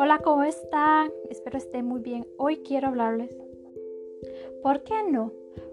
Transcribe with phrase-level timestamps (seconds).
[0.00, 1.10] Hola, ¿cómo están?
[1.28, 2.24] Espero estén muy bien.
[2.36, 3.36] Hoy quiero hablarles.
[4.62, 5.32] ¿Por qué no?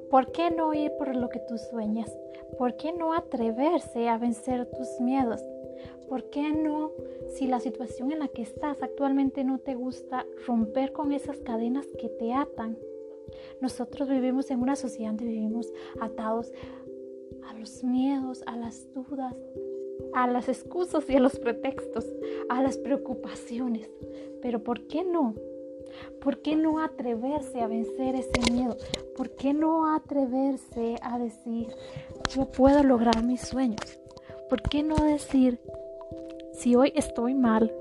[0.10, 2.12] ¿Por qué no ir por lo que tú sueñas?
[2.58, 5.44] ¿Por qué no atreverse a vencer tus miedos?
[6.10, 6.92] ¿Por qué no,
[7.35, 11.85] si la situación en la que estás actualmente no te gusta, romper con esas cadenas
[11.99, 12.79] que te atan?
[13.62, 15.71] Nosotros vivimos en una sociedad donde vivimos
[16.02, 16.52] atados
[17.48, 19.35] a los miedos, a las dudas,
[20.13, 22.05] a las excusas y a los pretextos,
[22.49, 23.90] a las preocupaciones.
[24.41, 25.36] Pero ¿por qué no?
[26.22, 28.77] ¿Por qué no atreverse a vencer ese miedo?
[29.16, 31.67] ¿Por qué no atreverse a decir,
[32.30, 34.00] yo puedo lograr mis sueños?
[34.50, 35.59] ¿Por qué no decir,
[36.53, 37.73] si hoy estoy mal,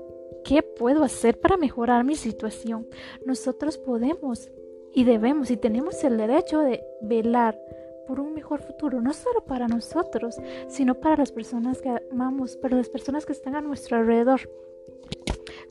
[0.43, 2.87] ¿qué puedo hacer para mejorar mi situación?
[3.25, 4.49] Nosotros podemos
[4.93, 7.59] y debemos y tenemos el derecho de velar
[8.07, 10.37] por un mejor futuro, no solo para nosotros,
[10.67, 14.41] sino para las personas que amamos, para las personas que están a nuestro alrededor.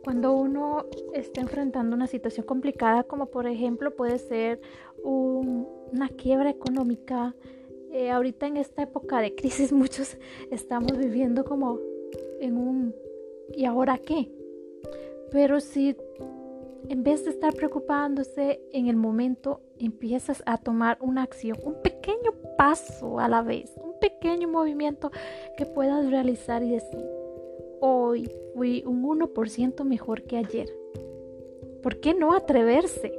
[0.02, 4.60] Cuando uno está enfrentando una situación complicada, como por ejemplo puede ser
[5.02, 7.34] una quiebra económica,
[7.91, 10.19] eh, ahorita en esta época de crisis muchos
[10.50, 11.78] estamos viviendo como
[12.41, 12.94] en un
[13.52, 14.30] ¿y ahora qué?
[15.30, 15.96] Pero si
[16.88, 22.32] en vez de estar preocupándose en el momento, empiezas a tomar una acción, un pequeño
[22.56, 25.10] paso a la vez, un pequeño movimiento
[25.56, 27.04] que puedas realizar y decir,
[27.80, 30.68] hoy fui un 1% mejor que ayer.
[31.82, 33.12] ¿Por qué no atreverse?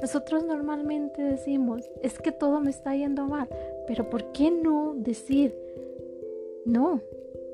[0.00, 3.48] Nosotros normalmente decimos, es que todo me está yendo mal,
[3.86, 5.54] pero ¿por qué no decir,
[6.64, 7.00] no,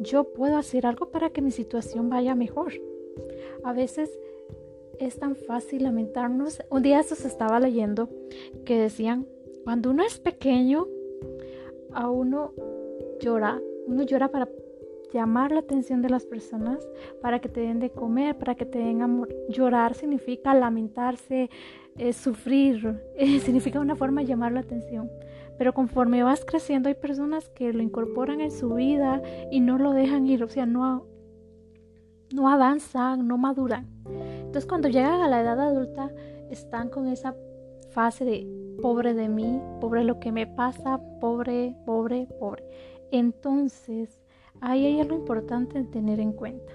[0.00, 2.72] yo puedo hacer algo para que mi situación vaya mejor?
[3.62, 4.18] A veces
[5.06, 6.62] es tan fácil lamentarnos.
[6.70, 8.08] Un día eso se estaba leyendo
[8.64, 9.26] que decían,
[9.64, 10.86] cuando uno es pequeño,
[11.92, 12.52] a uno
[13.20, 14.48] llora, uno llora para
[15.12, 16.88] llamar la atención de las personas,
[17.20, 19.28] para que te den de comer, para que te den amor.
[19.48, 21.50] Llorar significa lamentarse,
[21.98, 25.10] eh, sufrir, eh, significa una forma de llamar la atención.
[25.58, 29.92] Pero conforme vas creciendo hay personas que lo incorporan en su vida y no lo
[29.92, 31.06] dejan ir, o sea, no,
[32.32, 33.91] no avanzan, no maduran.
[34.52, 36.10] Entonces cuando llegan a la edad adulta
[36.50, 37.34] están con esa
[37.92, 38.46] fase de
[38.82, 42.62] pobre de mí, pobre lo que me pasa, pobre, pobre, pobre.
[43.12, 44.20] Entonces
[44.60, 46.70] ahí hay algo importante en tener en cuenta.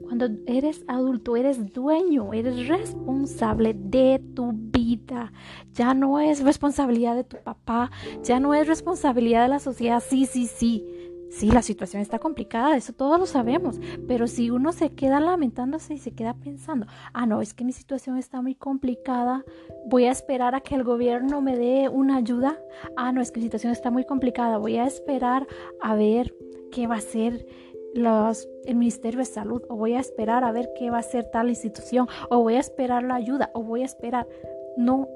[0.00, 5.32] Cuando eres adulto, eres dueño, eres responsable de tu vida.
[5.72, 7.90] Ya no es responsabilidad de tu papá,
[8.22, 10.00] ya no es responsabilidad de la sociedad.
[10.06, 10.86] Sí, sí, sí.
[11.32, 15.94] Sí, la situación está complicada, eso todos lo sabemos, pero si uno se queda lamentándose
[15.94, 19.42] y se queda pensando, ah, no, es que mi situación está muy complicada,
[19.86, 22.60] voy a esperar a que el gobierno me dé una ayuda,
[22.96, 25.46] ah, no, es que mi situación está muy complicada, voy a esperar
[25.80, 26.34] a ver
[26.70, 27.46] qué va a hacer
[27.94, 31.30] los, el Ministerio de Salud, o voy a esperar a ver qué va a hacer
[31.30, 34.28] tal institución, o voy a esperar la ayuda, o voy a esperar.
[34.76, 35.08] No,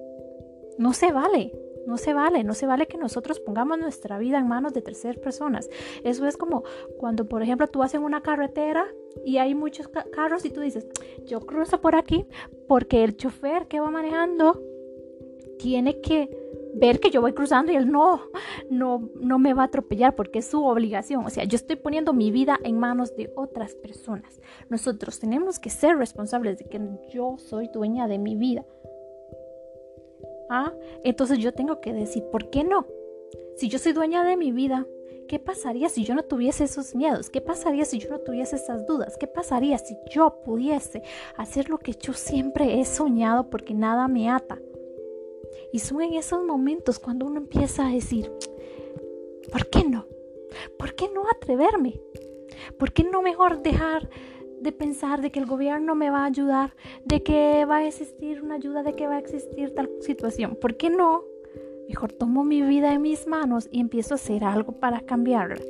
[0.78, 1.52] no se vale.
[1.86, 5.18] No se vale, no se vale que nosotros pongamos nuestra vida en manos de terceras
[5.18, 5.70] personas.
[6.04, 6.64] Eso es como
[6.98, 8.86] cuando, por ejemplo, tú vas en una carretera
[9.24, 10.86] y hay muchos carros y tú dices,
[11.24, 12.26] yo cruzo por aquí
[12.68, 14.60] porque el chofer que va manejando
[15.58, 16.28] tiene que
[16.74, 18.20] ver que yo voy cruzando y él no,
[18.70, 21.24] no, no me va a atropellar porque es su obligación.
[21.24, 24.40] O sea, yo estoy poniendo mi vida en manos de otras personas.
[24.68, 26.80] Nosotros tenemos que ser responsables de que
[27.10, 28.64] yo soy dueña de mi vida.
[30.48, 30.72] ¿Ah?
[31.04, 32.86] Entonces yo tengo que decir, ¿por qué no?
[33.56, 34.86] Si yo soy dueña de mi vida,
[35.28, 37.30] ¿qué pasaría si yo no tuviese esos miedos?
[37.30, 39.16] ¿Qué pasaría si yo no tuviese esas dudas?
[39.16, 41.02] ¿Qué pasaría si yo pudiese
[41.36, 44.60] hacer lo que yo siempre he soñado porque nada me ata?
[45.72, 48.30] Y son en esos momentos cuando uno empieza a decir,
[49.50, 50.06] ¿por qué no?
[50.78, 52.00] ¿Por qué no atreverme?
[52.78, 54.08] ¿Por qué no mejor dejar
[54.60, 56.74] de pensar de que el gobierno me va a ayudar,
[57.04, 60.56] de que va a existir una ayuda, de que va a existir tal situación.
[60.60, 61.22] ¿Por qué no?
[61.88, 65.62] Mejor tomo mi vida en mis manos y empiezo a hacer algo para cambiarla.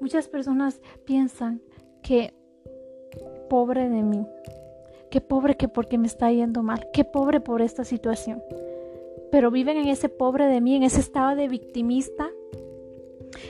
[0.00, 1.60] Muchas personas piensan
[2.02, 2.32] que
[3.48, 4.26] pobre de mí,
[5.10, 8.42] que pobre que porque me está yendo mal, que pobre por esta situación.
[9.30, 12.28] Pero viven en ese pobre de mí, en ese estado de victimista,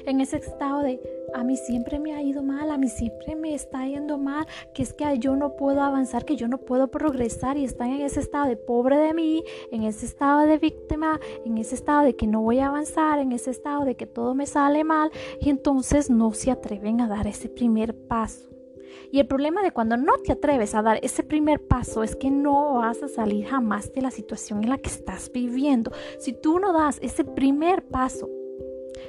[0.05, 1.00] en ese estado de
[1.35, 4.83] a mí siempre me ha ido mal, a mí siempre me está yendo mal, que
[4.83, 8.21] es que yo no puedo avanzar, que yo no puedo progresar y están en ese
[8.21, 12.27] estado de pobre de mí, en ese estado de víctima, en ese estado de que
[12.27, 15.11] no voy a avanzar, en ese estado de que todo me sale mal
[15.41, 18.49] y entonces no se atreven a dar ese primer paso.
[19.11, 22.31] Y el problema de cuando no te atreves a dar ese primer paso es que
[22.31, 25.93] no vas a salir jamás de la situación en la que estás viviendo.
[26.19, 28.29] Si tú no das ese primer paso,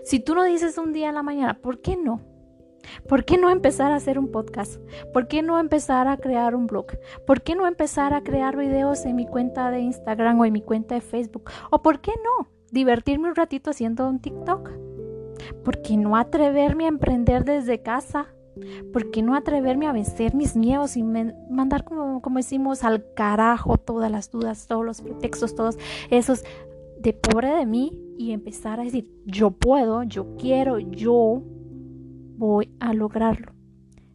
[0.04, 2.22] si tú no dices un día en la mañana, ¿por qué no?
[3.08, 4.80] ¿Por qué no empezar a hacer un podcast?
[5.14, 6.88] ¿Por qué no empezar a crear un blog?
[7.26, 10.62] ¿Por qué no empezar a crear videos en mi cuenta de Instagram o en mi
[10.62, 11.50] cuenta de Facebook?
[11.72, 14.70] ¿O por qué no divertirme un ratito haciendo un TikTok?
[15.64, 18.28] ¿Por qué no atreverme a emprender desde casa?
[18.92, 23.78] ¿Por qué no atreverme a vencer mis miedos y mandar, como, como decimos, al carajo
[23.78, 25.78] todas las dudas, todos los pretextos, todos
[26.10, 26.44] esos
[27.00, 31.42] de pobre de mí y empezar a decir, yo puedo, yo quiero, yo
[32.38, 33.54] voy a lograrlo?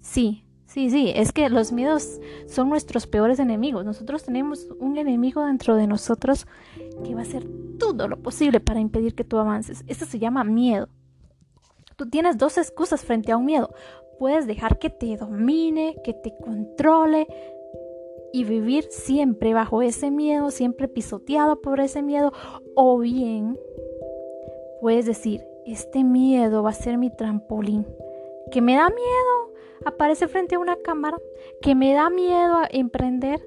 [0.00, 3.84] Sí, sí, sí, es que los miedos son nuestros peores enemigos.
[3.84, 6.46] Nosotros tenemos un enemigo dentro de nosotros
[7.04, 7.46] que va a hacer
[7.78, 9.84] todo lo posible para impedir que tú avances.
[9.86, 10.88] Eso se llama miedo.
[11.96, 13.72] Tú tienes dos excusas frente a un miedo.
[14.18, 17.26] Puedes dejar que te domine, que te controle
[18.34, 22.32] y vivir siempre bajo ese miedo, siempre pisoteado por ese miedo.
[22.74, 23.56] O bien
[24.80, 27.86] puedes decir, este miedo va a ser mi trampolín.
[28.50, 29.54] Que me da miedo
[29.84, 31.16] aparece frente a una cámara,
[31.62, 33.40] que me da miedo a emprender,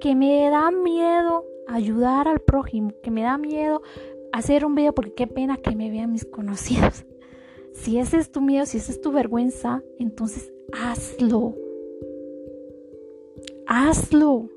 [0.00, 3.80] que me da miedo ayudar al prójimo, que me da miedo
[4.32, 7.04] hacer un video porque qué pena que me vean mis conocidos.
[7.74, 11.54] Si ese es tu miedo, si esa es tu vergüenza, entonces hazlo.
[13.66, 14.48] Hazlo.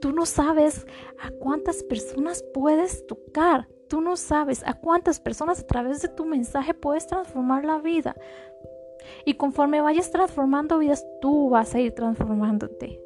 [0.00, 0.86] Tú no sabes
[1.18, 3.68] a cuántas personas puedes tocar.
[3.88, 8.16] Tú no sabes a cuántas personas a través de tu mensaje puedes transformar la vida.
[9.24, 13.00] Y conforme vayas transformando vidas, tú vas a ir transformándote.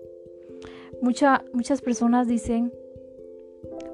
[1.01, 2.73] muchas personas dicen,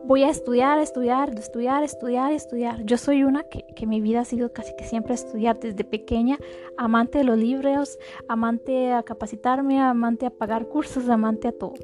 [0.06, 2.84] voy a estudiar, estudiar, estudiar, estudiar, estudiar.
[2.84, 6.38] Yo soy una que, que, mi vida ha sido casi que siempre estudiar desde pequeña,
[6.76, 7.98] amante de los libros,
[8.28, 11.74] amante a capacitarme, amante a pagar cursos, amante a todo.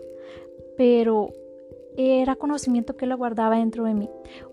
[0.77, 1.33] Pero
[1.97, 4.09] era conocimiento que lo guardaba dentro de mí.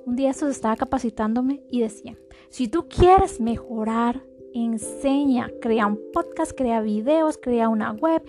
[0.06, 2.18] Un día eso estaba capacitándome y decía,
[2.50, 4.22] si tú quieres mejorar,
[4.54, 8.24] enseña, crea un podcast, crea videos, crea una web,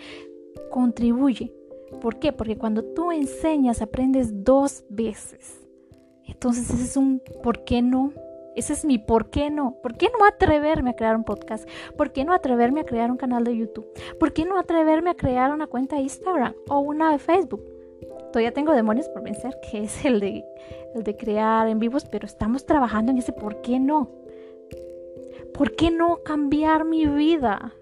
[0.70, 1.57] contribuye.
[2.00, 2.32] ¿Por qué?
[2.32, 5.66] Porque cuando tú enseñas aprendes dos veces.
[6.26, 8.12] Entonces ese es un ¿por qué no?
[8.54, 9.76] Ese es mi ¿por qué no?
[9.82, 11.68] ¿Por qué no atreverme a crear un podcast?
[11.96, 13.86] ¿Por qué no atreverme a crear un canal de YouTube?
[14.18, 17.64] ¿Por qué no atreverme a crear una cuenta de Instagram o una de Facebook?
[18.32, 20.44] Todavía tengo demonios por vencer, que es el de,
[20.94, 24.10] el de crear en vivos, pero estamos trabajando en ese ¿por qué no?
[25.54, 27.74] ¿Por qué no cambiar mi vida?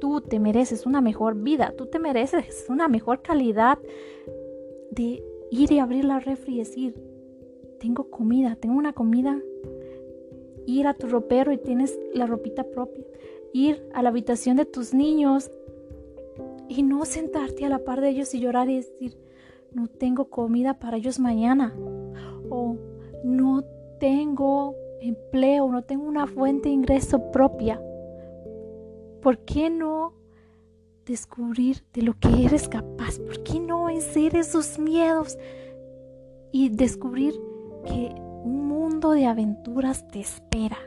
[0.00, 3.78] Tú te mereces una mejor vida, tú te mereces una mejor calidad
[4.90, 6.94] de ir y abrir la refri y decir,
[7.78, 9.40] tengo comida, tengo una comida.
[10.66, 13.04] Ir a tu ropero y tienes la ropita propia.
[13.52, 15.50] Ir a la habitación de tus niños
[16.68, 19.16] y no sentarte a la par de ellos y llorar y decir,
[19.72, 21.74] no tengo comida para ellos mañana.
[22.50, 22.76] O
[23.24, 23.64] no
[24.00, 27.80] tengo empleo, no tengo una fuente de ingreso propia.
[29.26, 30.12] ¿Por qué no
[31.04, 33.18] descubrir de lo que eres capaz?
[33.18, 35.36] ¿Por qué no vencer esos miedos
[36.52, 37.34] y descubrir
[37.84, 38.14] que
[38.44, 40.78] un mundo de aventuras te espera?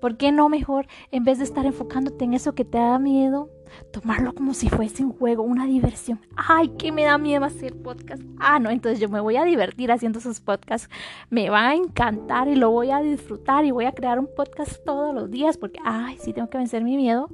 [0.00, 3.50] ¿Por qué no mejor, en vez de estar enfocándote en eso que te da miedo,
[3.92, 6.20] tomarlo como si fuese un juego, una diversión?
[6.36, 8.22] Ay, que me da miedo hacer podcast.
[8.38, 10.88] Ah, no, entonces yo me voy a divertir haciendo esos podcasts.
[11.30, 14.84] Me va a encantar y lo voy a disfrutar y voy a crear un podcast
[14.84, 17.28] todos los días porque, ay, sí tengo que vencer mi miedo.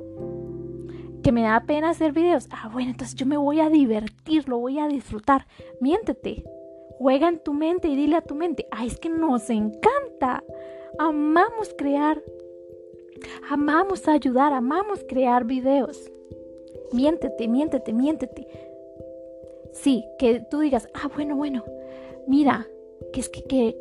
[1.23, 2.49] Que me da pena hacer videos.
[2.51, 5.47] Ah, bueno, entonces yo me voy a divertir, lo voy a disfrutar.
[5.81, 6.45] Miéntete.
[6.99, 10.45] Juega en tu mente y dile a tu mente, ay, es que nos encanta.
[10.99, 12.23] Amamos crear
[13.51, 16.11] Amamos ayudar, amamos crear videos.
[16.93, 18.47] Miéntete, miéntete, miéntete.
[19.73, 21.65] Sí, que tú digas, ah, bueno, bueno,
[22.27, 22.69] mira,
[23.13, 23.77] que es que, que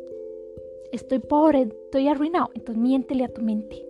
[0.92, 2.50] estoy pobre, estoy arruinado.
[2.54, 3.84] Entonces miéntele a tu mente.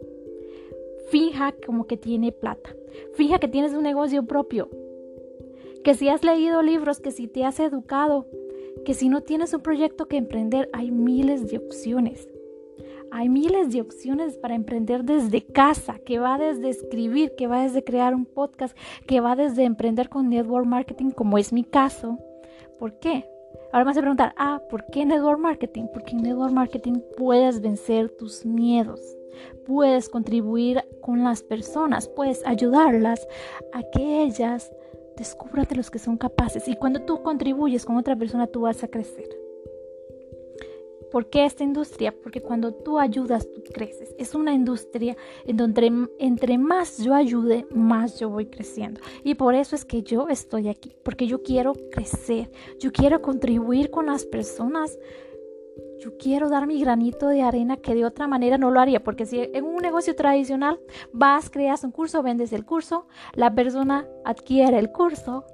[1.10, 2.74] Fija como que tiene plata.
[3.14, 4.68] Fija que tienes un negocio propio.
[5.84, 8.26] Que si has leído libros, que si te has educado,
[8.84, 12.28] que si no tienes un proyecto que emprender, hay miles de opciones.
[13.12, 17.82] Hay miles de opciones para emprender desde casa, que va desde escribir, que va desde
[17.82, 18.76] crear un podcast,
[19.06, 22.18] que va desde emprender con network marketing, como es mi caso.
[22.78, 23.28] ¿Por qué?
[23.72, 25.86] Ahora me vas a preguntar, ah, ¿por qué network marketing?
[25.92, 29.00] Porque en network marketing puedes vencer tus miedos,
[29.66, 33.26] puedes contribuir con las personas, puedes ayudarlas
[33.72, 34.72] a que ellas
[35.16, 36.68] descubran de los que son capaces.
[36.68, 39.39] Y cuando tú contribuyes con otra persona, tú vas a crecer.
[41.10, 42.14] ¿Por qué esta industria?
[42.22, 44.14] Porque cuando tú ayudas, tú creces.
[44.18, 49.00] Es una industria en donde entre más yo ayude, más yo voy creciendo.
[49.24, 53.90] Y por eso es que yo estoy aquí, porque yo quiero crecer, yo quiero contribuir
[53.90, 54.98] con las personas
[56.00, 59.26] yo quiero dar mi granito de arena que de otra manera no lo haría, porque
[59.26, 60.80] si en un negocio tradicional
[61.12, 65.44] vas, creas un curso, vendes el curso, la persona adquiere el curso,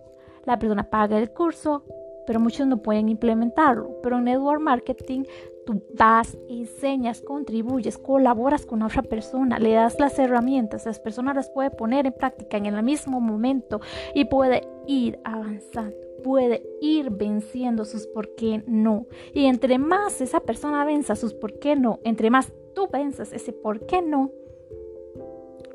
[0.44, 1.82] la persona paga el curso,
[2.26, 4.00] pero muchos no pueden implementarlo.
[4.02, 5.24] Pero en network marketing
[5.64, 11.50] tú das, enseñas, contribuyes, colaboras con otra persona, le das las herramientas, las personas las
[11.50, 13.80] puede poner en práctica en el mismo momento
[14.14, 19.06] y puede ir avanzando puede ir venciendo sus por qué no.
[19.32, 23.52] Y entre más esa persona venza sus por qué no, entre más tú venzas ese
[23.52, 24.32] por qué no,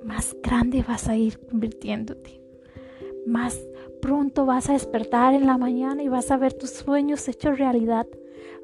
[0.04, 2.42] más grande vas a ir convirtiéndote.
[3.26, 3.58] Más
[4.02, 8.08] pronto vas a despertar en la mañana y vas a ver tus sueños hechos realidad.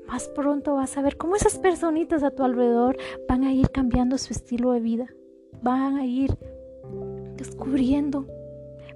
[0.08, 4.18] Más pronto vas a ver cómo esas personitas a tu alrededor van a ir cambiando
[4.18, 5.08] su estilo de vida.
[5.62, 6.38] Van a ir
[7.36, 8.26] descubriendo,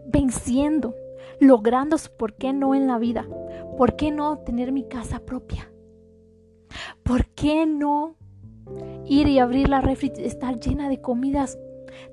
[0.06, 0.96] venciendo
[1.42, 3.28] logrando su por qué no en la vida.
[3.78, 5.72] ¿Por qué no tener mi casa propia?
[7.04, 8.16] ¿Por qué no
[9.06, 11.58] ir y abrir la refri, estar llena de comidas,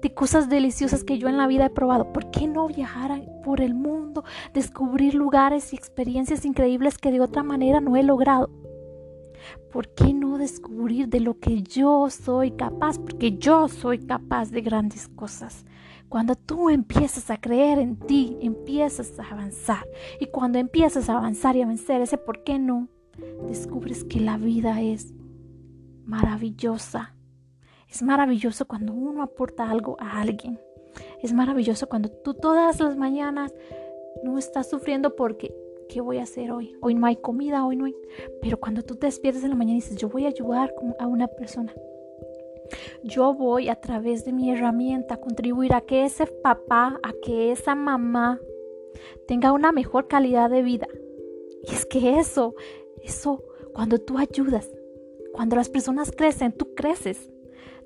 [0.02, 2.12] de cosas deliciosas que yo en la vida he probado?
[2.12, 7.42] ¿Por qué no viajar por el mundo, descubrir lugares y experiencias increíbles que de otra
[7.42, 8.50] manera no he logrado?
[9.72, 12.98] ¿Por qué no descubrir de lo que yo soy capaz?
[12.98, 15.64] Porque yo soy capaz de grandes cosas.
[16.08, 19.86] Cuando tú empiezas a creer en ti, empiezas a avanzar.
[20.20, 22.88] Y cuando empiezas a avanzar y a vencer ese por qué no,
[23.46, 25.12] descubres que la vida es
[26.06, 27.14] maravillosa.
[27.90, 30.58] Es maravilloso cuando uno aporta algo a alguien.
[31.22, 33.54] Es maravilloso cuando tú todas las mañanas
[34.22, 35.54] no estás sufriendo porque
[35.88, 36.76] ¿qué voy a hacer hoy?
[36.80, 37.94] Hoy no hay comida, hoy no hay...
[38.40, 41.06] Pero cuando tú te despiertas en la mañana y dices, yo voy a ayudar a
[41.06, 41.74] una persona,
[43.02, 47.52] yo voy a través de mi herramienta a contribuir a que ese papá, a que
[47.52, 48.38] esa mamá
[49.26, 50.86] tenga una mejor calidad de vida.
[51.62, 52.54] Y es que eso,
[53.02, 53.42] eso,
[53.72, 54.70] cuando tú ayudas,
[55.32, 57.30] cuando las personas crecen, tú creces.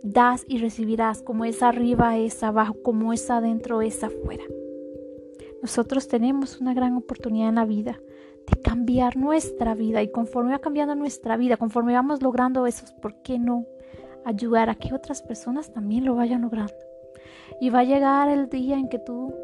[0.03, 4.45] Das y recibirás, como es arriba, es abajo, como es adentro, es afuera.
[5.63, 8.01] Nosotros tenemos una gran oportunidad en la vida
[8.47, 13.23] de cambiar nuestra vida y conforme va cambiando nuestra vida, conforme vamos logrando esos, ¿por
[13.23, 13.67] qué no?
[14.25, 16.75] ayudar a que otras personas también lo vayan logrando.
[17.61, 19.35] Y va a llegar el día en que tú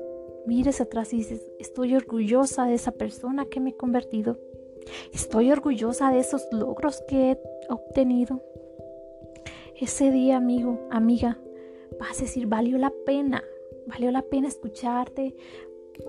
[0.47, 4.39] mires atrás y dices, estoy orgullosa de esa persona que me he convertido.
[5.13, 7.39] Estoy orgullosa de esos logros que he
[7.69, 8.43] obtenido.
[9.81, 11.39] Ese día, amigo, amiga,
[12.01, 13.45] vas a decir, valió la pena,
[13.87, 15.37] valió la pena escucharte,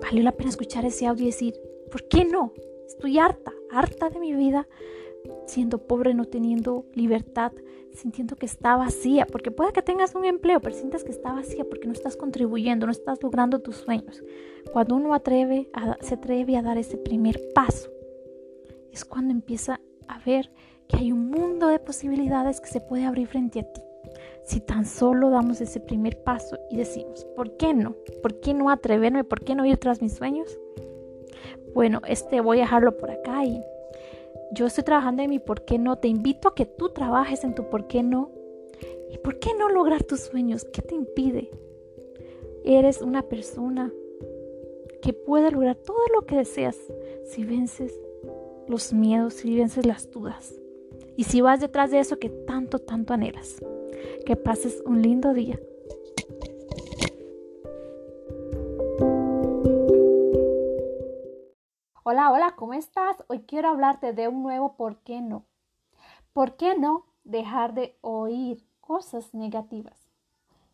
[0.02, 1.54] valió la pena escuchar ese audio y decir,
[1.88, 2.52] ¿por qué no?
[2.88, 4.66] Estoy harta, harta de mi vida,
[5.46, 7.52] siendo pobre, no teniendo libertad,
[7.92, 11.62] sintiendo que está vacía, porque puede que tengas un empleo, pero sientas que está vacía
[11.62, 14.24] porque no estás contribuyendo, no estás logrando tus sueños.
[14.72, 17.88] Cuando uno atreve se atreve a dar ese primer paso,
[18.90, 20.50] es cuando empieza a ver
[20.90, 23.80] que hay un mundo de posibilidades que se puede abrir frente a ti.
[24.44, 27.94] Si tan solo damos ese primer paso y decimos, ¿por qué no?
[28.22, 29.22] ¿Por qué no atreverme?
[29.22, 30.58] ¿Por qué no ir tras mis sueños?
[31.74, 33.62] Bueno, este voy a dejarlo por acá y
[34.52, 35.98] yo estoy trabajando en mi por qué no.
[35.98, 38.30] Te invito a que tú trabajes en tu por qué no.
[39.10, 40.64] ¿Y por qué no lograr tus sueños?
[40.72, 41.50] ¿Qué te impide?
[42.64, 43.92] Eres una persona
[45.02, 46.76] que puede lograr todo lo que deseas
[47.24, 47.98] si vences
[48.66, 50.59] los miedos, si vences las dudas.
[51.20, 53.62] Y si vas detrás de eso que tanto, tanto anhelas.
[54.24, 55.60] Que pases un lindo día.
[62.04, 63.22] Hola, hola, ¿cómo estás?
[63.28, 65.44] Hoy quiero hablarte de un nuevo ¿por qué no?
[66.32, 70.08] ¿Por qué no dejar de oír cosas negativas?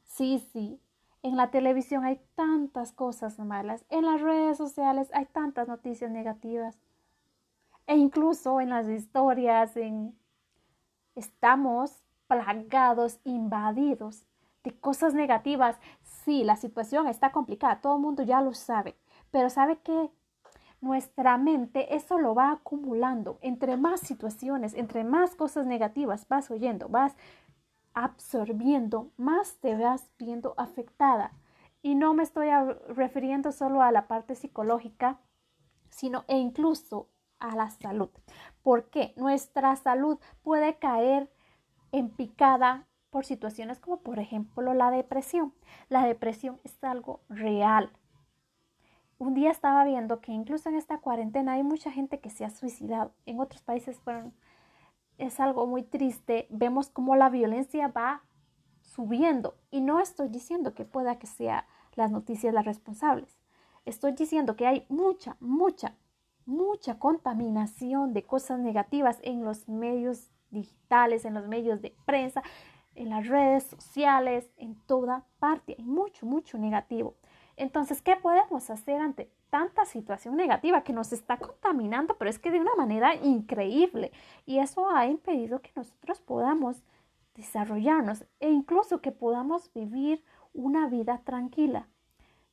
[0.05, 0.81] Sí, sí,
[1.25, 6.79] en la televisión hay tantas cosas malas, en las redes sociales hay tantas noticias negativas
[7.89, 10.17] e incluso en las historias en...
[11.17, 14.27] estamos plagados, invadidos
[14.63, 15.77] de cosas negativas.
[16.03, 18.97] Sí, la situación está complicada, todo el mundo ya lo sabe,
[19.31, 20.11] pero ¿sabe qué?
[20.81, 23.39] nuestra mente eso lo va acumulando.
[23.41, 27.17] Entre más situaciones, entre más cosas negativas vas oyendo, vas
[27.95, 31.33] absorbiendo, más te vas viendo afectada.
[31.83, 32.49] Y no me estoy
[32.89, 35.19] refiriendo solo a la parte psicológica,
[35.89, 37.09] sino e incluso
[37.39, 38.11] a la salud.
[38.63, 41.31] porque Nuestra salud puede caer
[41.93, 45.55] en picada por situaciones como por ejemplo la depresión.
[45.89, 47.91] La depresión es algo real,
[49.19, 52.51] un día estaba viendo que incluso en esta cuarentena hay mucha gente que se ha
[52.51, 53.13] suicidado.
[53.25, 53.99] En otros países
[55.17, 56.47] es algo muy triste.
[56.51, 58.25] Vemos cómo la violencia va
[58.83, 59.57] subiendo.
[59.71, 61.65] Y no estoy diciendo que pueda que sean
[61.95, 63.39] las noticias las responsables.
[63.87, 65.95] Estoy diciendo que hay mucha, mucha,
[66.47, 72.43] mucha contaminación de cosas negativas en los medios digitales, en los medios de prensa,
[72.95, 75.77] en las redes sociales, en toda parte.
[75.79, 77.15] Hay mucho, mucho negativo.
[77.57, 82.51] Entonces, ¿qué podemos hacer ante tanta situación negativa que nos está contaminando, pero es que
[82.51, 84.13] de una manera increíble?
[84.45, 86.83] Y eso ha impedido que nosotros podamos
[87.35, 91.89] desarrollarnos e incluso que podamos vivir una vida tranquila.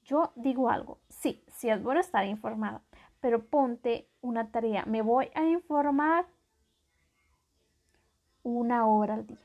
[0.03, 2.81] Yo digo algo, sí, sí es bueno estar informado,
[3.23, 4.83] pero ponte una tarea.
[4.85, 6.25] Me voy a informar
[8.43, 9.37] una hora al día.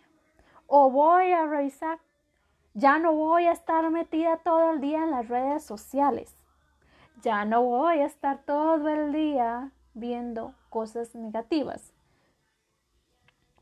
[0.66, 2.00] O voy a revisar.
[2.74, 6.34] Ya no voy a estar metida todo el día en las redes sociales.
[7.22, 11.92] Ya no voy a estar todo el día viendo cosas negativas.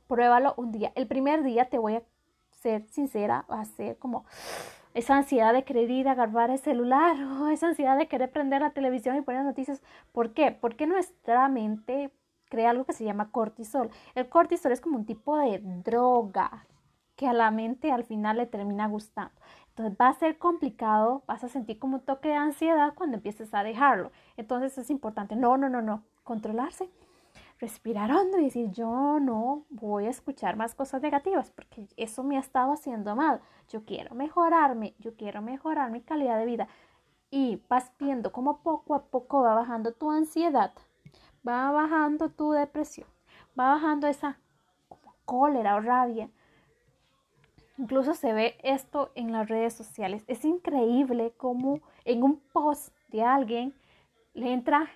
[0.09, 0.93] Pruébalo un día.
[0.95, 2.03] El primer día te voy a
[2.53, 4.25] ser sincera, va a ser como
[4.97, 8.63] esa ansiedad de querer ir a agarrar el celular, o esa ansiedad de querer prender
[8.63, 9.83] la televisión y poner noticias.
[10.13, 10.53] ¿Por qué?
[10.53, 12.11] Porque nuestra mente
[12.49, 13.91] crea algo que se llama cortisol.
[14.15, 16.67] El cortisol es como un tipo de droga
[17.15, 19.35] que a la mente al final le termina gustando.
[19.69, 23.53] Entonces va a ser complicado, vas a sentir como un toque de ansiedad cuando empieces
[23.53, 24.13] a dejarlo.
[24.39, 26.89] Entonces es importante, no, no, no, no, controlarse
[27.59, 32.37] respirar hondo y decir, yo no voy a escuchar más cosas negativas porque eso me
[32.37, 33.41] ha estado haciendo mal.
[33.69, 36.69] Yo quiero mejorarme, yo quiero mejorar mi calidad de vida.
[37.31, 40.73] Y vas viendo cómo poco a poco va bajando tu ansiedad,
[41.47, 43.09] va bajando tu depresión,
[43.59, 44.39] va bajando esa
[45.25, 46.31] cólera o rabia.
[47.79, 50.25] Incluso se ve esto en las redes sociales.
[50.29, 53.75] Es increíble cómo en un post de alguien
[54.33, 54.89] le entra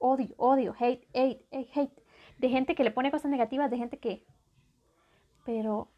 [0.00, 2.02] odio, odio, hate, hate, hate,
[2.38, 4.24] de gente que le pone cosas negativas, de gente que...
[5.44, 5.88] Pero,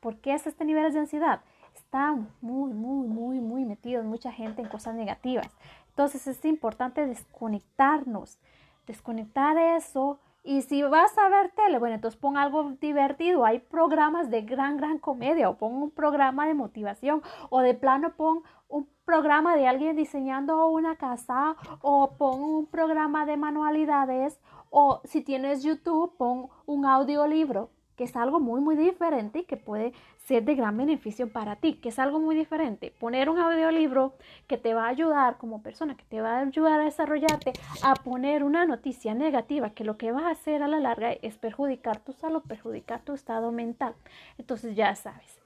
[0.00, 1.40] ¿por qué es este nivel de ansiedad?
[1.74, 5.48] Está muy, muy, muy, muy metido mucha gente en cosas negativas.
[5.88, 8.38] Entonces es importante desconectarnos,
[8.86, 10.18] desconectar eso.
[10.42, 13.44] Y si vas a ver tele, bueno, entonces pon algo divertido.
[13.44, 18.14] Hay programas de gran, gran comedia o pon un programa de motivación o de plano
[18.14, 18.42] pon
[18.74, 25.20] un programa de alguien diseñando una casa o pon un programa de manualidades o si
[25.22, 29.92] tienes YouTube pon un audiolibro que es algo muy muy diferente y que puede
[30.24, 32.92] ser de gran beneficio para ti, que es algo muy diferente.
[32.98, 34.14] Poner un audiolibro
[34.48, 37.52] que te va a ayudar como persona, que te va a ayudar a desarrollarte,
[37.84, 41.36] a poner una noticia negativa, que lo que va a hacer a la larga es
[41.36, 43.94] perjudicar tu salud, perjudicar tu estado mental.
[44.36, 45.38] Entonces ya sabes.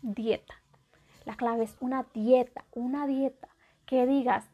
[0.00, 0.59] Dieta.
[1.30, 3.46] La clave es una dieta, una dieta
[3.86, 4.50] que digas,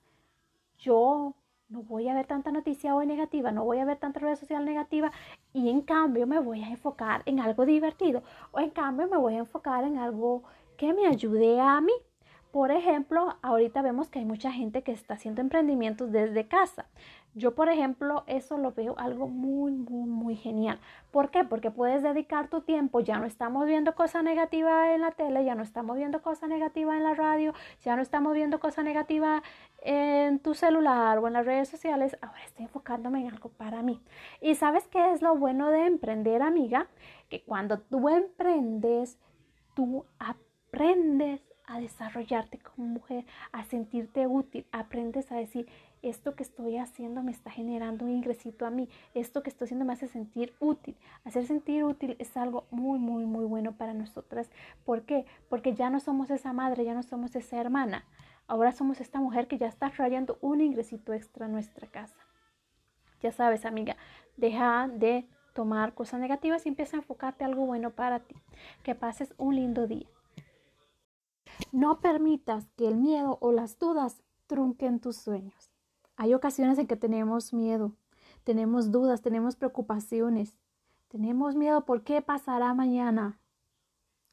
[0.76, 1.32] yo
[1.70, 4.66] no voy a ver tanta noticia hoy negativa, no voy a ver tanta red social
[4.66, 5.10] negativa
[5.54, 9.36] y en cambio me voy a enfocar en algo divertido o en cambio me voy
[9.36, 10.42] a enfocar en algo
[10.76, 11.94] que me ayude a mí.
[12.52, 16.84] Por ejemplo, ahorita vemos que hay mucha gente que está haciendo emprendimientos desde casa.
[17.38, 20.80] Yo, por ejemplo, eso lo veo algo muy, muy, muy genial.
[21.10, 21.44] ¿Por qué?
[21.44, 25.54] Porque puedes dedicar tu tiempo, ya no estamos viendo cosa negativa en la tele, ya
[25.54, 29.42] no estamos viendo cosa negativa en la radio, ya no estamos viendo cosa negativa
[29.82, 34.00] en tu celular o en las redes sociales, ahora estoy enfocándome en algo para mí.
[34.40, 36.86] ¿Y sabes qué es lo bueno de emprender, amiga?
[37.28, 39.18] Que cuando tú emprendes,
[39.74, 45.68] tú aprendes a desarrollarte como mujer, a sentirte útil, aprendes a decir,
[46.08, 49.84] esto que estoy haciendo me está generando un ingresito a mí, esto que estoy haciendo
[49.84, 50.96] me hace sentir útil.
[51.24, 54.50] Hacer sentir útil es algo muy, muy, muy bueno para nosotras.
[54.84, 55.26] ¿Por qué?
[55.48, 58.04] Porque ya no somos esa madre, ya no somos esa hermana.
[58.46, 62.16] Ahora somos esta mujer que ya está trayendo un ingresito extra a nuestra casa.
[63.20, 63.96] Ya sabes, amiga,
[64.36, 68.36] deja de tomar cosas negativas y empieza a enfocarte algo bueno para ti.
[68.84, 70.06] Que pases un lindo día.
[71.72, 75.75] No permitas que el miedo o las dudas trunquen tus sueños.
[76.16, 77.92] Hay ocasiones en que tenemos miedo,
[78.44, 80.56] tenemos dudas, tenemos preocupaciones,
[81.08, 83.38] tenemos miedo por qué pasará mañana.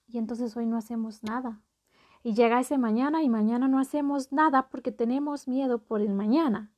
[0.07, 1.61] Y entonces hoy no hacemos nada.
[2.23, 6.71] Y llega ese mañana y mañana no hacemos nada porque tenemos miedo por el mañana.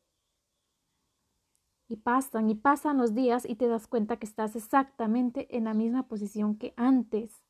[1.88, 5.76] Y pasan y pasan los días y te das cuenta que estás exactamente en la
[5.76, 7.44] misma posición que antes.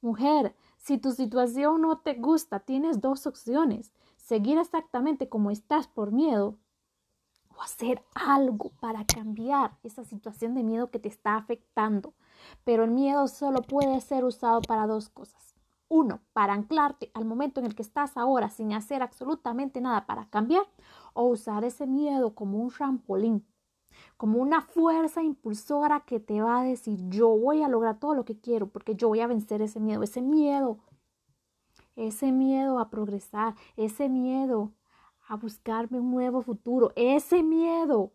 [0.00, 3.92] Mujer, si tu situación no te gusta, tienes dos opciones.
[4.28, 6.58] Seguir exactamente como estás por miedo
[7.56, 12.12] o hacer algo para cambiar esa situación de miedo que te está afectando.
[12.62, 15.54] Pero el miedo solo puede ser usado para dos cosas.
[15.88, 20.28] Uno, para anclarte al momento en el que estás ahora sin hacer absolutamente nada para
[20.28, 20.66] cambiar
[21.14, 23.46] o usar ese miedo como un trampolín
[24.16, 28.24] como una fuerza impulsora que te va a decir, yo voy a lograr todo lo
[28.24, 30.78] que quiero porque yo voy a vencer ese miedo, ese miedo,
[31.98, 34.72] ese miedo a progresar, ese miedo
[35.26, 38.12] a buscarme un nuevo futuro, ese miedo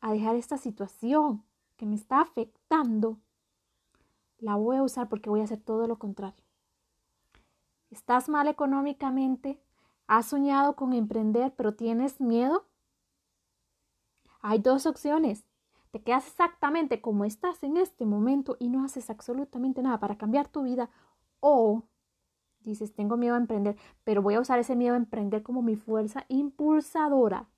[0.00, 1.44] a dejar esta situación
[1.76, 3.20] que me está afectando,
[4.38, 6.42] la voy a usar porque voy a hacer todo lo contrario.
[7.90, 9.60] ¿Estás mal económicamente?
[10.06, 12.66] ¿Has soñado con emprender pero tienes miedo?
[14.40, 15.44] Hay dos opciones.
[15.90, 20.48] Te quedas exactamente como estás en este momento y no haces absolutamente nada para cambiar
[20.48, 20.90] tu vida
[21.40, 21.84] o
[22.70, 25.76] dices, tengo miedo a emprender, pero voy a usar ese miedo a emprender como mi
[25.76, 27.48] fuerza impulsadora.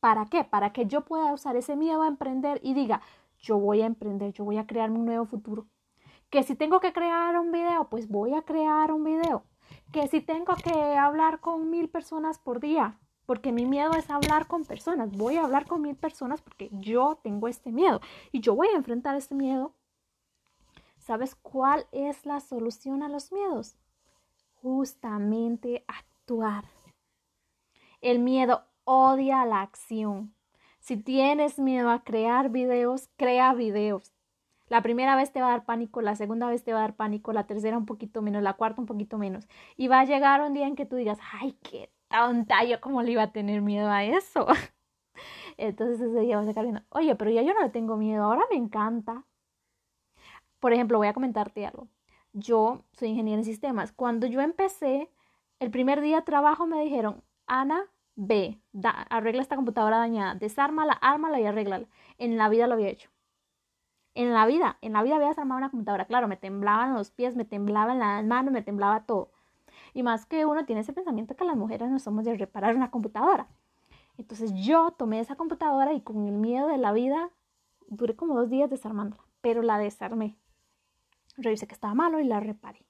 [0.00, 0.44] ¿Para qué?
[0.44, 3.00] Para que yo pueda usar ese miedo a emprender y diga,
[3.38, 5.66] yo voy a emprender, yo voy a crear un nuevo futuro.
[6.30, 9.44] Que si tengo que crear un video, pues voy a crear un video.
[9.92, 14.46] Que si tengo que hablar con mil personas por día, porque mi miedo es hablar
[14.46, 18.00] con personas, voy a hablar con mil personas porque yo tengo este miedo
[18.32, 19.74] y yo voy a enfrentar este miedo.
[20.98, 23.76] ¿Sabes cuál es la solución a los miedos?
[24.64, 26.64] Justamente actuar.
[28.00, 30.34] El miedo odia la acción.
[30.80, 34.14] Si tienes miedo a crear videos, crea videos.
[34.68, 36.96] La primera vez te va a dar pánico, la segunda vez te va a dar
[36.96, 39.46] pánico, la tercera un poquito menos, la cuarta un poquito menos.
[39.76, 43.02] Y va a llegar un día en que tú digas, ay, qué tonta, yo cómo
[43.02, 44.46] le iba a tener miedo a eso.
[45.58, 48.24] Entonces ese día vas a estar viendo, oye, pero ya yo no le tengo miedo,
[48.24, 49.26] ahora me encanta.
[50.58, 51.86] Por ejemplo, voy a comentarte algo.
[52.34, 53.92] Yo soy ingeniero en sistemas.
[53.92, 55.08] Cuando yo empecé,
[55.60, 58.60] el primer día de trabajo me dijeron, Ana, ve,
[59.08, 61.86] arregla esta computadora dañada, desármala, ármala y arréglala.
[62.18, 63.08] En la vida lo había hecho.
[64.14, 66.06] En la vida, en la vida había desarmado una computadora.
[66.06, 69.30] Claro, me temblaban los pies, me temblaban las manos, me temblaba todo.
[69.92, 72.90] Y más que uno tiene ese pensamiento que las mujeres no somos de reparar una
[72.90, 73.46] computadora.
[74.18, 77.30] Entonces yo tomé esa computadora y con el miedo de la vida
[77.86, 80.36] duré como dos días desarmándola, pero la desarmé.
[81.36, 82.84] Revisé que estaba malo y la reparé.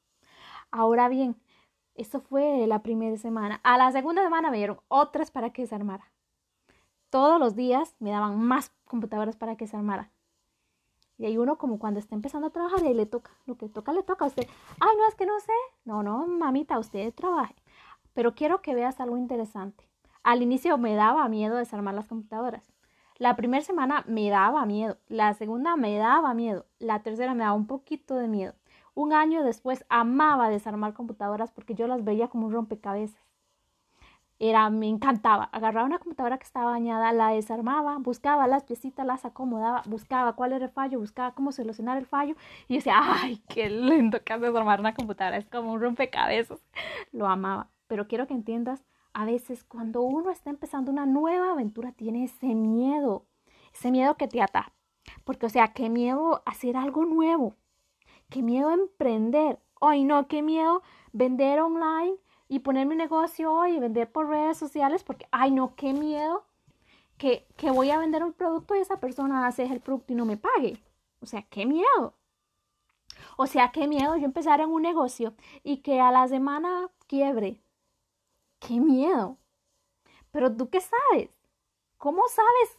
[0.71, 1.37] Ahora bien,
[1.95, 3.61] eso fue la primera semana.
[3.63, 6.11] A la segunda semana me dieron otras para que desarmara.
[7.11, 10.11] Todos los días me daban más computadoras para que desarmara.
[11.17, 13.93] Y hay uno como cuando está empezando a trabajar y le toca, lo que toca
[13.93, 14.49] le toca a usted.
[14.81, 15.53] Ay, no, es que no sé.
[15.85, 17.55] No, no, mamita, usted trabaje.
[18.15, 19.89] Pero quiero que veas algo interesante.
[20.25, 22.74] Al inicio me daba miedo desarmar las computadoras.
[23.17, 27.55] La primera semana me daba miedo, la segunda me daba miedo, la tercera me daba
[27.55, 28.55] un poquito de miedo.
[28.95, 33.25] Un año después amaba desarmar computadoras porque yo las veía como un rompecabezas
[34.39, 35.45] era, me encantaba.
[35.45, 40.53] Agarraba una computadora que estaba dañada, la desarmaba, buscaba las piecitas, las acomodaba, buscaba cuál
[40.53, 42.35] era el fallo, buscaba cómo solucionar el fallo
[42.69, 46.61] y decía, ay, qué lindo que hace desarmar una computadora, es como un rompecabezas.
[47.13, 47.69] Lo amaba.
[47.87, 52.55] Pero quiero que entiendas, a veces cuando uno está empezando una nueva aventura tiene ese
[52.55, 53.25] miedo,
[53.73, 54.73] ese miedo que te ata.
[55.25, 57.55] Porque, o sea, qué miedo hacer algo nuevo,
[58.29, 59.61] qué miedo emprender.
[59.81, 62.17] Ay, no, qué miedo vender online
[62.49, 66.45] y poner mi negocio y vender por redes sociales porque, ay no, qué miedo
[67.19, 70.25] que, que voy a vender un producto y esa persona hace el producto y no
[70.25, 70.83] me pague.
[71.21, 72.15] O sea, qué miedo.
[73.37, 77.64] O sea, qué miedo yo empezar en un negocio y que a la semana quiebre.
[78.67, 79.39] Qué miedo.
[80.31, 81.31] Pero tú qué sabes?
[81.99, 82.79] ¿Cómo sabes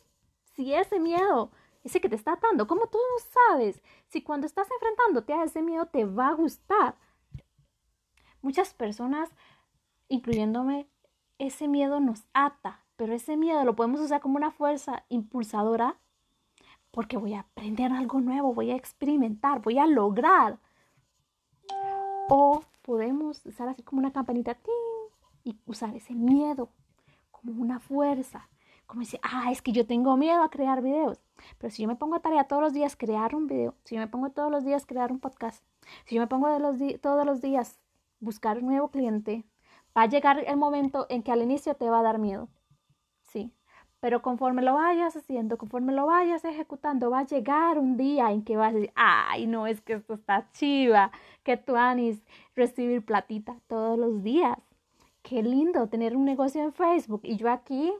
[0.56, 1.52] si ese miedo,
[1.84, 5.62] ese que te está atando, cómo tú no sabes si cuando estás enfrentándote a ese
[5.62, 6.96] miedo te va a gustar?
[8.42, 9.30] Muchas personas
[10.08, 10.88] incluyéndome,
[11.38, 16.00] ese miedo nos ata, pero ese miedo lo podemos usar como una fuerza impulsadora
[16.92, 20.60] porque voy a aprender algo nuevo, voy a experimentar, voy a lograr.
[22.30, 24.56] O podemos usar así como una campanita
[25.46, 26.70] y usar ese miedo
[27.32, 28.50] como una fuerza.
[28.86, 31.22] Como decir, ah, es que yo tengo miedo a crear videos.
[31.58, 34.02] Pero si yo me pongo a tarea todos los días crear un video, si yo
[34.02, 35.64] me pongo todos los días crear un podcast,
[36.06, 36.48] si yo me pongo
[37.02, 37.80] todos los días
[38.20, 39.46] buscar un nuevo cliente,
[39.98, 42.50] Va a llegar el momento en que al inicio te va a dar miedo.
[43.24, 43.54] Sí.
[44.02, 48.44] Pero conforme lo vayas haciendo, conforme lo vayas ejecutando, va a llegar un día en
[48.44, 51.12] que vas a decir, ay, no, es que esto está chiva,
[51.44, 52.22] que tú anis
[52.56, 54.58] recibir platita todos los días.
[55.28, 57.92] Qué lindo tener un negocio en Facebook y yo aquí,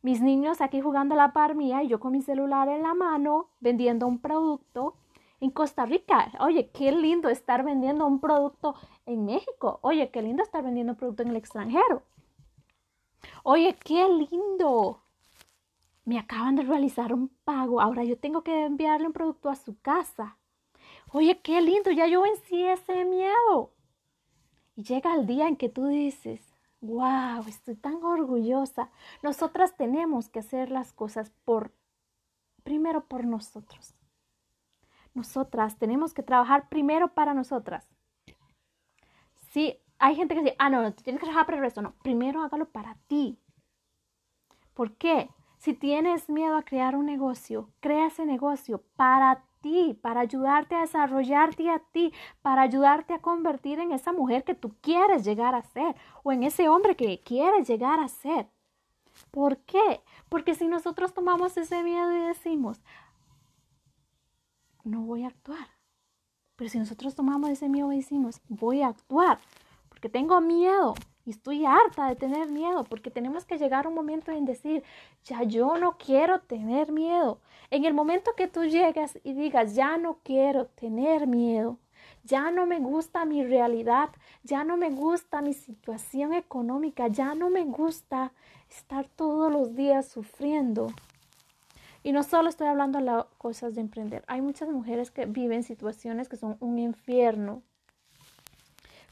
[0.00, 2.94] mis niños aquí jugando a la par mía y yo con mi celular en la
[2.94, 4.94] mano vendiendo un producto
[5.40, 6.32] en Costa Rica.
[6.40, 9.78] Oye, qué lindo estar vendiendo un producto en México.
[9.82, 12.02] Oye, qué lindo estar vendiendo un producto en el extranjero.
[13.42, 15.02] Oye, qué lindo.
[16.06, 17.82] Me acaban de realizar un pago.
[17.82, 20.38] Ahora yo tengo que enviarle un producto a su casa.
[21.12, 21.90] Oye, qué lindo.
[21.90, 23.70] Ya yo vencí ese miedo.
[24.76, 26.53] Y llega el día en que tú dices,
[26.84, 28.90] wow, estoy tan orgullosa.
[29.22, 31.72] Nosotras tenemos que hacer las cosas por,
[32.62, 33.94] primero por nosotros
[35.14, 37.88] nosotras tenemos que trabajar primero para nosotras.
[39.50, 41.80] Sí, hay gente que dice, ah, no, no, tienes que trabajar para el resto.
[41.80, 43.38] No, primero hágalo para ti.
[44.74, 45.30] ¿Por qué?
[45.58, 49.44] Si tienes miedo a crear un negocio, crea ese negocio para
[50.00, 54.74] para ayudarte a desarrollarte a ti, para ayudarte a convertir en esa mujer que tú
[54.80, 58.48] quieres llegar a ser o en ese hombre que quieres llegar a ser.
[59.30, 60.02] ¿Por qué?
[60.28, 62.82] Porque si nosotros tomamos ese miedo y decimos,
[64.84, 65.68] no voy a actuar.
[66.56, 69.38] Pero si nosotros tomamos ese miedo y decimos, voy a actuar,
[69.88, 73.94] porque tengo miedo, y estoy harta de tener miedo porque tenemos que llegar a un
[73.94, 74.82] momento en decir,
[75.24, 77.40] ya yo no quiero tener miedo.
[77.70, 81.78] En el momento que tú llegas y digas, ya no quiero tener miedo,
[82.24, 84.10] ya no me gusta mi realidad,
[84.42, 88.32] ya no me gusta mi situación económica, ya no me gusta
[88.68, 90.88] estar todos los días sufriendo.
[92.02, 96.28] Y no solo estoy hablando de cosas de emprender, hay muchas mujeres que viven situaciones
[96.28, 97.62] que son un infierno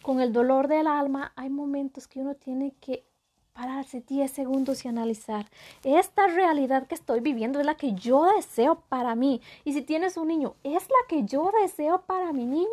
[0.02, 3.04] con el dolor del alma, hay momentos que uno tiene que
[3.52, 5.46] pararse 10 segundos y analizar.
[5.84, 9.40] Esta realidad que estoy viviendo es la que yo deseo para mí.
[9.64, 12.68] Y si tienes un niño, ¿es la que yo deseo para mi niño?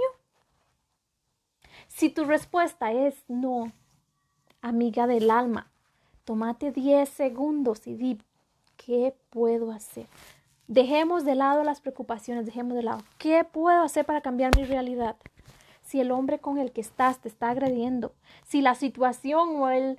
[1.88, 3.72] Si tu respuesta es no,
[4.62, 5.70] amiga del alma,
[6.24, 8.22] tómate 10 segundos y di,
[8.78, 10.08] ¿qué puedo hacer?
[10.68, 15.16] Dejemos de lado las preocupaciones, dejemos de lado, ¿qué puedo hacer para cambiar mi realidad?
[15.90, 19.98] Si el hombre con el que estás te está agrediendo, si la situación o el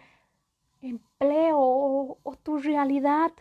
[0.82, 3.32] empleo o, tu realidad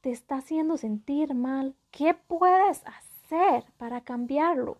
[0.00, 4.78] te está haciendo sentir mal, ¿qué puedes hacer para cambiarlo?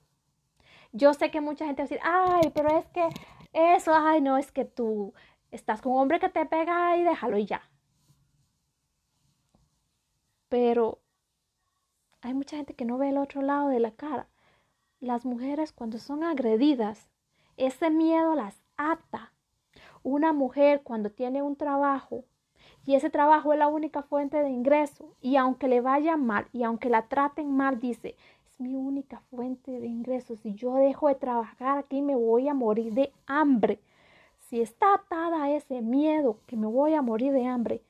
[0.92, 3.08] Yo sé que mucha gente va a decir, ay, pero es que
[3.52, 5.12] eso, ay, no, es que tú
[5.50, 7.68] estás con un hombre que te pega y déjalo y ya.
[10.48, 11.00] Pero
[12.20, 14.28] hay mucha gente que no ve el otro lado de la cara
[15.00, 17.08] las mujeres cuando son agredidas,
[17.56, 19.32] ese miedo las ata.
[20.02, 22.24] Una mujer cuando tiene un trabajo
[22.84, 26.62] y ese trabajo es la única fuente de ingreso y aunque le vaya mal y
[26.62, 28.16] aunque la traten mal, dice,
[28.50, 30.36] es mi única fuente de ingreso.
[30.36, 33.80] Si yo dejo de trabajar aquí me voy a morir de hambre.
[34.48, 37.82] Si está atada a ese miedo que me voy a morir de hambre,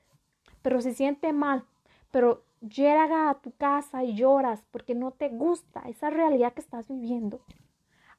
[0.60, 1.64] pero se siente mal,
[2.10, 6.88] pero llega a tu casa y lloras porque no te gusta esa realidad que estás
[6.88, 7.40] viviendo.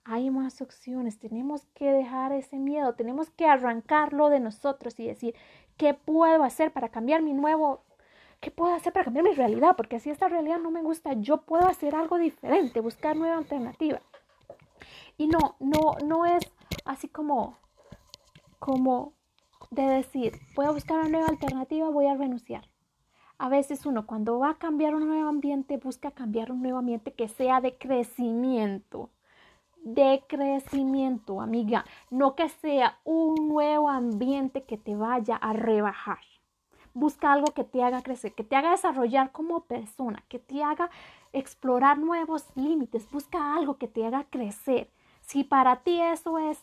[0.04, 5.36] Hay más opciones, tenemos que dejar ese miedo, tenemos que arrancarlo de nosotros y decir,
[5.78, 7.84] ¿qué puedo hacer para cambiar mi nuevo
[8.40, 9.76] ¿Qué puedo hacer para cambiar mi realidad?
[9.76, 14.02] Porque si esta realidad no me gusta, yo puedo hacer algo diferente, buscar nueva alternativa.
[15.18, 16.50] Y no, no, no es
[16.86, 17.58] así como,
[18.58, 19.14] como
[19.72, 22.64] de decir, voy a buscar una nueva alternativa, voy a renunciar.
[23.42, 27.14] A veces uno cuando va a cambiar un nuevo ambiente busca cambiar un nuevo ambiente
[27.14, 29.10] que sea de crecimiento.
[29.78, 31.86] De crecimiento, amiga.
[32.10, 36.20] No que sea un nuevo ambiente que te vaya a rebajar.
[36.94, 40.90] Busca algo que te haga crecer, que te haga desarrollar como persona, que te haga
[41.32, 43.10] explorar nuevos límites.
[43.10, 44.92] Busca algo que te haga crecer.
[45.22, 46.62] Si para ti eso es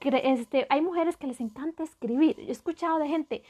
[0.00, 2.38] este, hay mujeres que les encanta escribir.
[2.38, 3.42] he escuchado de gente,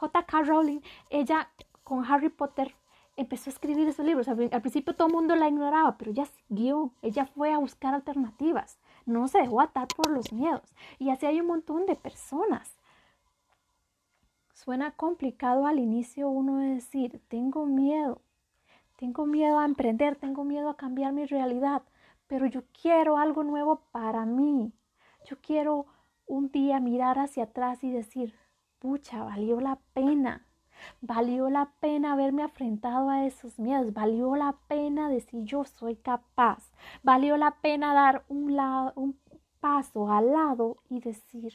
[0.00, 0.42] J.K.
[0.44, 1.50] Rowling, ella
[1.84, 2.74] con Harry Potter
[3.16, 4.28] empezó a escribir esos libros.
[4.28, 8.78] Al, principio todo el mundo la ignoraba, pero ella siguió, ella fue a buscar alternativas,
[9.04, 10.74] no se dejó atar por los miedos.
[10.98, 12.78] Y así hay un montón de personas.
[14.54, 18.22] Suena complicado al inicio uno decir, tengo miedo,
[18.96, 21.82] tengo miedo a emprender, tengo miedo a cambiar mi realidad,
[22.26, 24.72] pero yo quiero algo nuevo para mí.
[25.26, 25.84] Yo quiero
[26.26, 28.34] un día mirar hacia atrás y decir,
[28.80, 30.46] pucha, valió la pena.
[31.02, 36.72] Valió la pena haberme afrentado a esos miedos, valió la pena decir yo soy capaz,
[37.02, 39.18] valió la pena dar un,
[39.60, 41.52] paso al lado y decir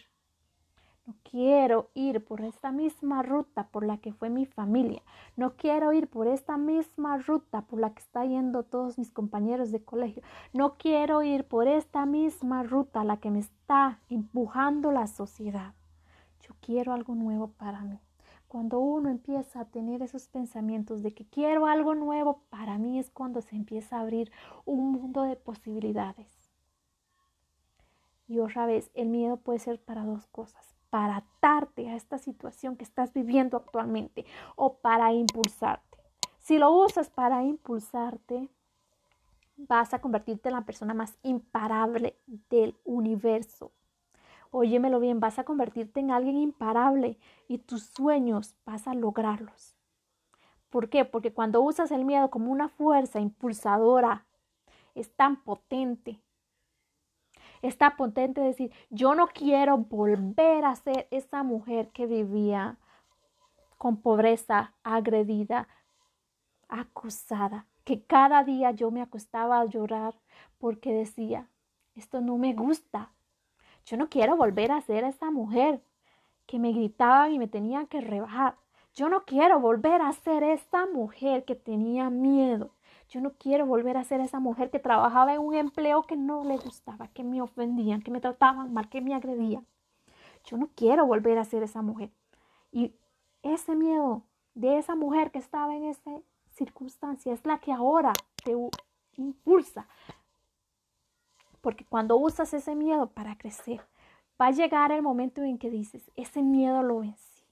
[1.08, 5.02] no quiero ir por esta misma ruta por la que fue mi familia.
[5.36, 9.72] No quiero ir por esta misma ruta por la que está yendo todos mis compañeros
[9.72, 10.22] de colegio.
[10.54, 15.74] No quiero ir por esta misma ruta la que me está empujando la sociedad
[16.48, 18.00] yo quiero algo nuevo para mí.
[18.48, 23.10] Cuando uno empieza a tener esos pensamientos de que quiero algo nuevo, para mí es
[23.10, 24.32] cuando se empieza a abrir
[24.66, 26.32] un mundo de posibilidades.
[28.28, 32.76] Y otra vez, el miedo puede ser para dos cosas, para atarte a esta situación
[32.76, 35.98] que estás viviendo actualmente o para impulsarte.
[36.40, 38.50] Si lo usas para impulsarte,
[39.58, 42.18] vas a convertirte en la persona más imparable
[42.50, 43.72] del universo.
[44.58, 49.76] Óyemelo bien, vas a convertirte en alguien imparable y tus sueños vas a lograrlos.
[50.70, 51.04] ¿Por qué?
[51.04, 54.26] Porque cuando usas el miedo como una fuerza impulsadora,
[54.94, 56.22] es tan potente.
[57.62, 62.78] Es tan potente decir, yo no quiero volver a ser esa mujer que vivía
[63.78, 65.68] con pobreza, agredida,
[66.70, 70.16] acusada, que cada día yo me acostaba a llorar
[70.60, 71.50] porque decía,
[71.94, 73.15] esto no me gusta.
[73.86, 75.82] Yo no quiero volver a ser esa mujer
[76.48, 78.56] que me gritaban y me tenían que rebajar.
[78.94, 82.72] Yo no quiero volver a ser esa mujer que tenía miedo.
[83.10, 86.44] Yo no quiero volver a ser esa mujer que trabajaba en un empleo que no
[86.44, 89.68] le gustaba, que me ofendían, que me trataban mal, que me agredían.
[90.46, 92.12] Yo no quiero volver a ser esa mujer.
[92.72, 92.96] Y
[93.44, 94.24] ese miedo
[94.56, 98.56] de esa mujer que estaba en esa circunstancia es la que ahora te
[99.18, 99.88] impulsa.
[101.66, 103.82] Porque cuando usas ese miedo para crecer,
[104.40, 107.44] va a llegar el momento en que dices, ese miedo lo vencí.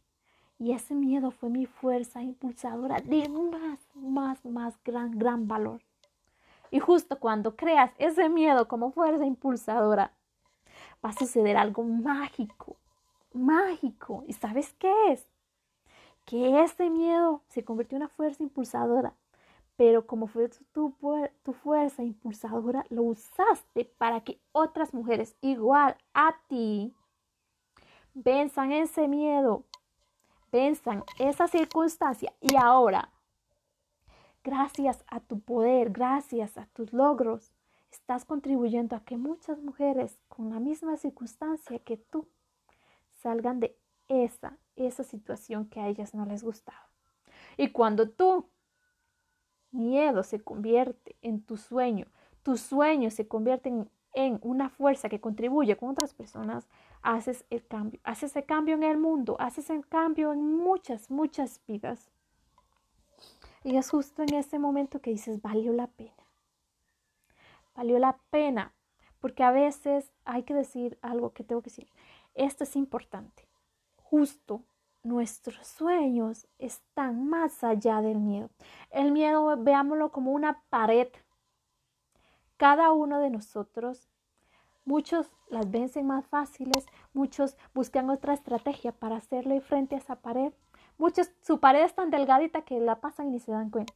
[0.60, 5.82] Y ese miedo fue mi fuerza impulsadora de más, más, más gran, gran valor.
[6.70, 10.12] Y justo cuando creas ese miedo como fuerza impulsadora,
[11.04, 12.76] va a suceder algo mágico,
[13.34, 14.26] mágico.
[14.28, 15.26] ¿Y sabes qué es?
[16.26, 19.16] Que ese miedo se convirtió en una fuerza impulsadora.
[19.86, 20.96] Pero como fue tu,
[21.44, 26.96] tu fuerza impulsadora, lo usaste para que otras mujeres igual a ti
[28.14, 29.66] venzan ese miedo,
[30.54, 33.10] venzan esa circunstancia y ahora,
[34.42, 37.52] gracias a tu poder, gracias a tus logros,
[37.92, 42.30] estás contribuyendo a que muchas mujeres con la misma circunstancia que tú
[43.22, 46.88] salgan de esa, esa situación que a ellas no les gustaba.
[47.58, 48.53] Y cuando tu
[49.74, 52.08] miedo se convierte en tu sueño,
[52.44, 56.68] tus sueños se convierten en una fuerza que contribuye con otras personas,
[57.02, 61.62] haces el cambio, haces el cambio en el mundo, haces el cambio en muchas, muchas
[61.68, 62.12] vidas.
[63.64, 66.12] Y es justo en ese momento que dices, valió la pena.
[67.76, 68.74] Valió la pena,
[69.20, 71.88] porque a veces hay que decir algo que tengo que decir.
[72.36, 73.48] Esto es importante.
[73.96, 74.62] Justo
[75.04, 78.50] nuestros sueños están más allá del miedo.
[78.90, 81.10] El miedo, veámoslo como una pared.
[82.58, 84.10] Cada uno de nosotros,
[84.86, 90.54] muchos las vencen más fáciles, muchos buscan otra estrategia para hacerle frente a esa pared.
[90.98, 93.94] Muchos, su pared es tan delgadita que la pasan y ni se dan cuenta.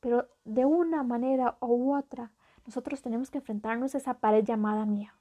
[0.00, 2.30] Pero de una manera u otra,
[2.66, 5.12] nosotros tenemos que enfrentarnos a esa pared llamada miedo.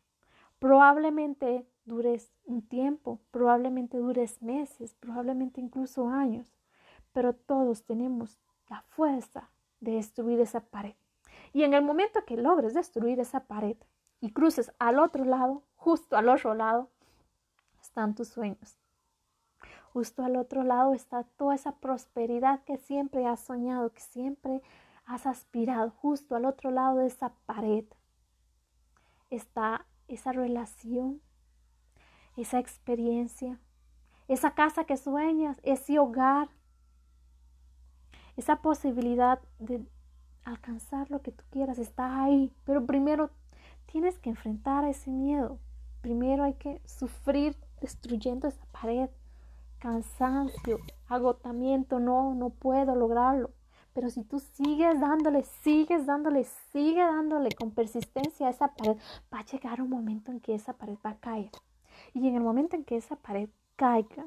[0.60, 6.52] Probablemente dures un tiempo, probablemente dures meses, probablemente incluso años,
[7.12, 10.96] pero todos tenemos la fuerza de destruir esa pared.
[11.52, 13.78] Y en el momento que logres destruir esa pared
[14.22, 16.90] y cruces al otro lado, justo al otro lado,
[17.82, 18.78] están tus sueños.
[19.92, 24.64] Justo al otro lado está toda esa prosperidad que siempre has soñado, que siempre
[25.06, 25.92] has aspirado.
[25.92, 27.86] Justo al otro lado de esa pared
[29.30, 31.22] está esa relación,
[32.38, 33.60] esa experiencia,
[34.28, 36.50] esa casa que sueñas, ese hogar,
[38.36, 39.86] esa posibilidad de
[40.44, 42.52] alcanzar lo que tú quieras, está ahí.
[42.66, 43.30] Pero primero
[43.86, 45.60] tienes que enfrentar ese miedo.
[46.02, 49.10] Primero hay que sufrir destruyendo esa pared,
[49.80, 53.52] cansancio, agotamiento, no, no puedo lograrlo.
[53.94, 58.98] Pero si tú sigues dándole, sigues dándole, sigue dándole con persistencia a esa pared,
[59.32, 61.52] va a llegar un momento en que esa pared va a caer.
[62.14, 64.26] Y en el momento en que esa pared caiga,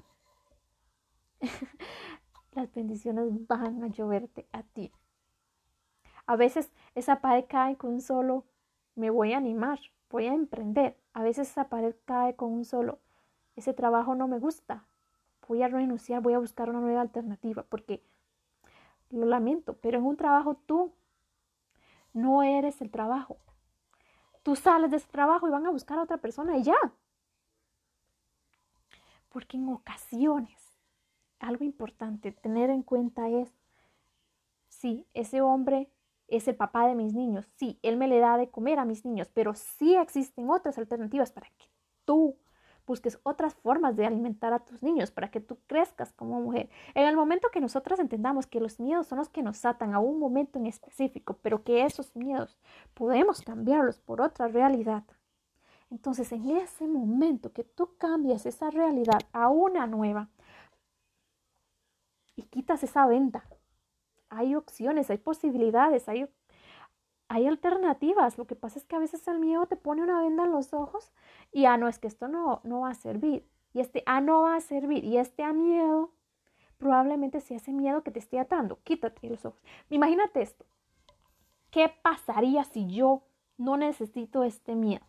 [2.53, 4.93] las bendiciones van a lloverte a ti.
[6.27, 8.45] A veces esa pared cae con un solo,
[8.97, 9.79] me voy a animar,
[10.11, 10.97] voy a emprender.
[11.13, 12.99] A veces esa pared cae con un solo,
[13.55, 14.85] ese trabajo no me gusta,
[15.47, 18.03] voy a renunciar, voy a buscar una nueva alternativa, porque
[19.11, 20.93] lo lamento, pero en un trabajo tú
[22.13, 23.37] no eres el trabajo.
[24.43, 26.77] Tú sales de ese trabajo y van a buscar a otra persona y ya.
[29.29, 30.79] Porque en ocasiones,
[31.39, 33.53] algo importante tener en cuenta es,
[34.69, 35.91] sí, ese hombre
[36.29, 39.05] es el papá de mis niños, sí, él me le da de comer a mis
[39.05, 41.67] niños, pero sí existen otras alternativas para que
[42.05, 42.37] tú
[42.87, 46.71] busques otras formas de alimentar a tus niños para que tú crezcas como mujer.
[46.95, 49.99] En el momento que nosotras entendamos que los miedos son los que nos atan a
[49.99, 52.57] un momento en específico, pero que esos miedos
[52.95, 55.05] podemos cambiarlos por otra realidad.
[55.91, 60.29] Entonces, en ese momento que tú cambias esa realidad a una nueva
[62.35, 63.45] y quitas esa venta,
[64.29, 66.29] hay opciones, hay posibilidades, hay
[67.47, 68.39] alternativas.
[68.39, 70.73] Lo que pasa es que a veces el miedo te pone una venda en los
[70.75, 71.13] ojos
[71.53, 73.49] y, ah, no, es que esto no, no va a servir.
[73.73, 75.05] Y este, ah, no va a servir.
[75.05, 76.13] Y este a miedo
[76.79, 78.79] probablemente sea ese miedo que te esté atando.
[78.83, 79.63] Quítate los ojos.
[79.91, 80.65] Imagínate esto.
[81.71, 83.23] ¿Qué pasaría si yo
[83.59, 85.05] no necesito este miedo?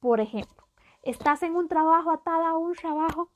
[0.00, 0.66] Por ejemplo,
[1.02, 3.30] estás en un trabajo atada a un trabajo,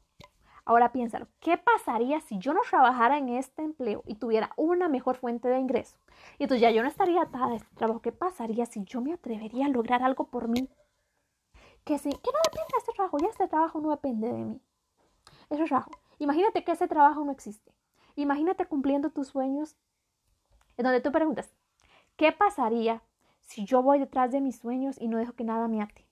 [0.66, 5.16] Ahora piénsalo, ¿qué pasaría si yo no trabajara en este empleo y tuviera una mejor
[5.16, 5.98] fuente de ingreso?
[6.38, 8.00] Y entonces ya yo no estaría atada a este trabajo.
[8.00, 10.70] ¿Qué pasaría si yo me atrevería a lograr algo por mí?
[11.84, 14.60] Que, sí, que no depende de este trabajo, ya este trabajo no depende de mí.
[15.50, 15.90] Ese trabajo.
[16.18, 17.74] Imagínate que ese trabajo no existe.
[18.16, 19.76] Imagínate cumpliendo tus sueños
[20.78, 21.54] en donde tú preguntas,
[22.16, 23.02] ¿qué pasaría
[23.42, 26.03] si yo voy detrás de mis sueños y no dejo que nada me ate?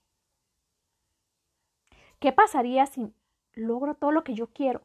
[2.23, 3.13] ¿Qué pasaría si
[3.55, 4.83] logro todo lo que yo quiero?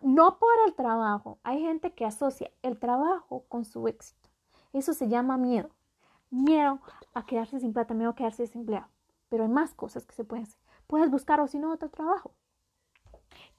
[0.00, 1.38] No por el trabajo.
[1.44, 4.28] Hay gente que asocia el trabajo con su éxito.
[4.72, 5.70] Eso se llama miedo.
[6.28, 6.80] Miedo
[7.14, 8.88] a quedarse sin plata, miedo a quedarse desempleado.
[9.28, 10.58] Pero hay más cosas que se pueden hacer.
[10.88, 12.32] Puedes buscar o si no otro trabajo.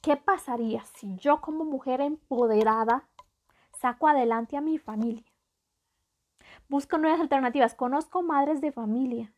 [0.01, 3.07] ¿Qué pasaría si yo como mujer empoderada
[3.79, 5.31] saco adelante a mi familia?
[6.67, 7.73] Busco nuevas alternativas.
[7.73, 9.33] Conozco madres de familia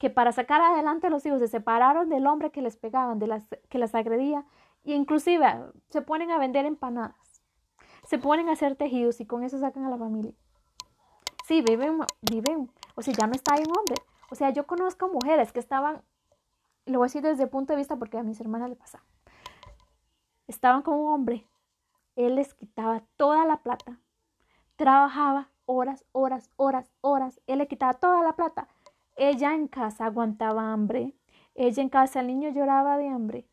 [0.00, 3.26] que para sacar adelante a los hijos se separaron del hombre que les pegaban, de
[3.26, 4.46] las, que las agredía,
[4.82, 5.46] e inclusive
[5.90, 7.42] se ponen a vender empanadas,
[8.04, 10.32] se ponen a hacer tejidos y con eso sacan a la familia.
[11.46, 13.96] Sí, viven, viven, o sea, ya no está ahí un hombre.
[14.30, 16.02] O sea, yo conozco mujeres que estaban,
[16.86, 19.04] lo voy a decir desde el punto de vista porque a mis hermanas le pasa,
[20.46, 21.46] estaban con un hombre,
[22.16, 24.00] él les quitaba toda la plata,
[24.76, 28.66] trabajaba horas, horas, horas, horas, él le quitaba toda la plata
[29.16, 31.14] ella en casa aguantaba hambre.
[31.54, 33.46] Ella en casa, el niño lloraba de hambre.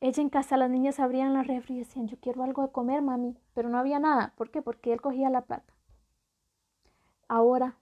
[0.00, 3.02] Ella en casa, las niñas abrían la refri y decían, yo quiero algo de comer,
[3.02, 3.36] mami.
[3.54, 4.32] Pero no había nada.
[4.36, 4.62] ¿Por qué?
[4.62, 5.74] Porque él cogía la plata.
[7.28, 7.76] Ahora,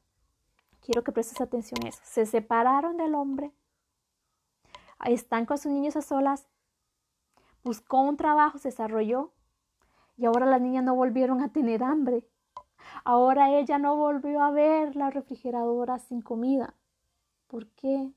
[0.80, 2.00] quiero que prestes atención a eso.
[2.02, 3.52] Se separaron del hombre.
[5.04, 6.48] Están con sus niños a solas.
[7.62, 9.32] Buscó un trabajo, se desarrolló.
[10.16, 12.26] Y ahora las niñas no volvieron a tener hambre.
[13.04, 16.74] Ahora ella no volvió a ver la refrigeradora sin comida.
[17.48, 18.12] ¿Por qué?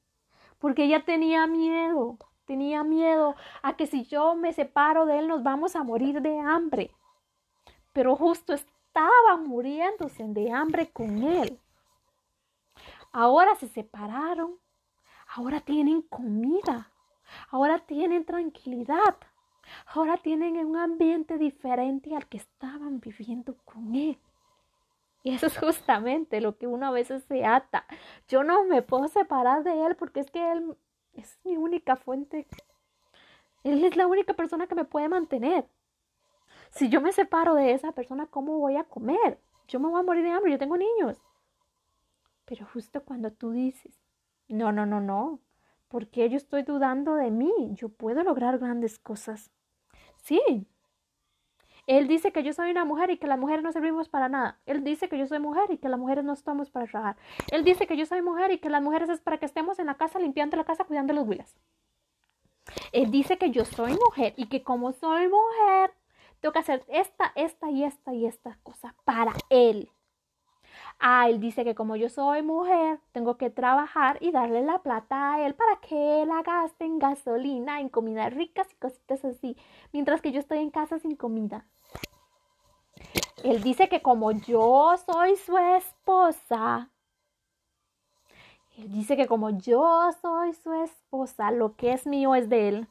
[0.60, 5.42] Porque ella tenía miedo, tenía miedo a que si yo me separo de él nos
[5.42, 6.92] vamos a morir de hambre.
[7.94, 11.60] Pero justo estaba muriéndose de hambre con él.
[13.14, 14.60] Ahora se separaron,
[15.34, 16.92] ahora tienen comida,
[17.50, 19.16] ahora tienen tranquilidad,
[19.88, 24.18] ahora tienen un ambiente diferente al que estaban viviendo con él.
[25.24, 27.86] Y eso es justamente lo que uno a veces se ata.
[28.28, 30.76] Yo no me puedo separar de él porque es que él
[31.14, 32.48] es mi única fuente.
[33.64, 35.68] Él es la única persona que me puede mantener.
[36.72, 39.40] Si yo me separo de esa persona, ¿cómo voy a comer?
[39.68, 41.22] Yo me voy a morir de hambre, yo tengo niños.
[42.46, 44.02] Pero justo cuando tú dices,
[44.48, 45.40] no, no, no, no,
[45.90, 49.52] porque yo estoy dudando de mí, yo puedo lograr grandes cosas.
[50.18, 50.68] Sí,
[51.98, 54.58] él dice que yo soy una mujer y que las mujeres no servimos para nada.
[54.66, 57.18] Él dice que yo soy mujer y que las mujeres no estamos para trabajar.
[57.52, 59.88] Él dice que yo soy mujer y que las mujeres es para que estemos en
[59.88, 61.54] la casa limpiando la casa, cuidando los huilas.
[62.94, 65.92] Él dice que yo soy mujer y que como soy mujer,
[66.40, 69.92] tengo que hacer esta, esta y esta y esta cosa para él.
[70.98, 75.34] Ah, él dice que como yo soy mujer, tengo que trabajar y darle la plata
[75.34, 79.58] a él para que él la gaste en gasolina, en comidas ricas y cositas así,
[79.92, 81.66] mientras que yo estoy en casa sin comida.
[83.44, 86.92] Él dice que como yo soy su esposa,
[88.78, 92.88] él dice que como yo soy su esposa, lo que es mío es de él.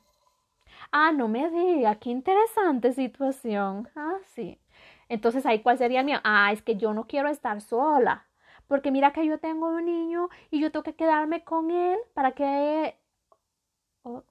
[0.93, 3.89] Ah, no me diga, qué interesante situación.
[3.97, 4.61] Ah, sí.
[5.09, 6.19] Entonces ahí cuál sería el mío.
[6.25, 8.27] Ah, es que yo no quiero estar sola.
[8.69, 12.33] Porque mira que yo tengo un niño y yo tengo que quedarme con él para
[12.33, 12.97] que...
[14.03, 14.23] Oh,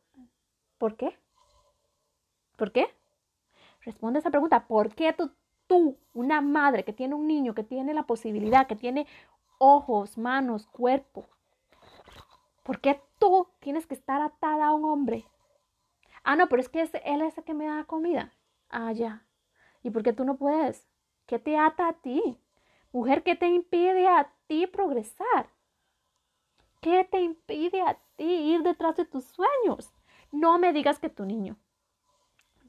[0.78, 1.18] ¿Por qué?
[2.58, 2.94] ¿Por qué?
[3.82, 4.68] Responde esa pregunta.
[4.68, 5.32] ¿Por qué tú,
[5.70, 9.08] tú, una madre que tiene un niño, que tiene la posibilidad, que tiene
[9.60, 11.30] ojos, manos, cuerpo,
[12.64, 15.26] ¿por qué tú tienes que estar atada a un hombre?
[16.24, 18.34] Ah, no, pero es que él es el que me da comida.
[18.70, 19.26] Ah, ya.
[19.84, 20.88] ¿Y por qué tú no puedes?
[21.26, 22.38] ¿Qué te ata a ti?
[22.92, 25.50] Mujer, ¿qué te impide a ti progresar?
[26.82, 29.94] ¿Qué te impide a ti ir detrás de tus sueños?
[30.32, 31.58] No me digas que tu niño.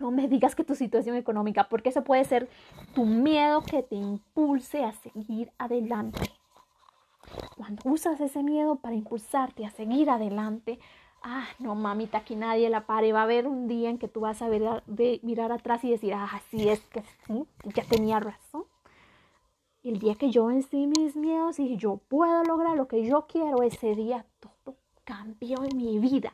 [0.01, 2.49] No me digas que tu situación económica, porque eso puede ser
[2.95, 6.31] tu miedo que te impulse a seguir adelante.
[7.57, 10.79] Cuando usas ese miedo para impulsarte a seguir adelante,
[11.23, 14.21] ah, no mamita, aquí nadie la pare, va a haber un día en que tú
[14.21, 14.83] vas a ver,
[15.23, 17.45] mirar atrás y decir, ah, sí, es que sí,
[17.75, 18.65] ya tenía razón.
[19.83, 23.63] El día que yo vencí mis miedos y yo puedo lograr lo que yo quiero,
[23.63, 26.33] ese día todo cambió en mi vida.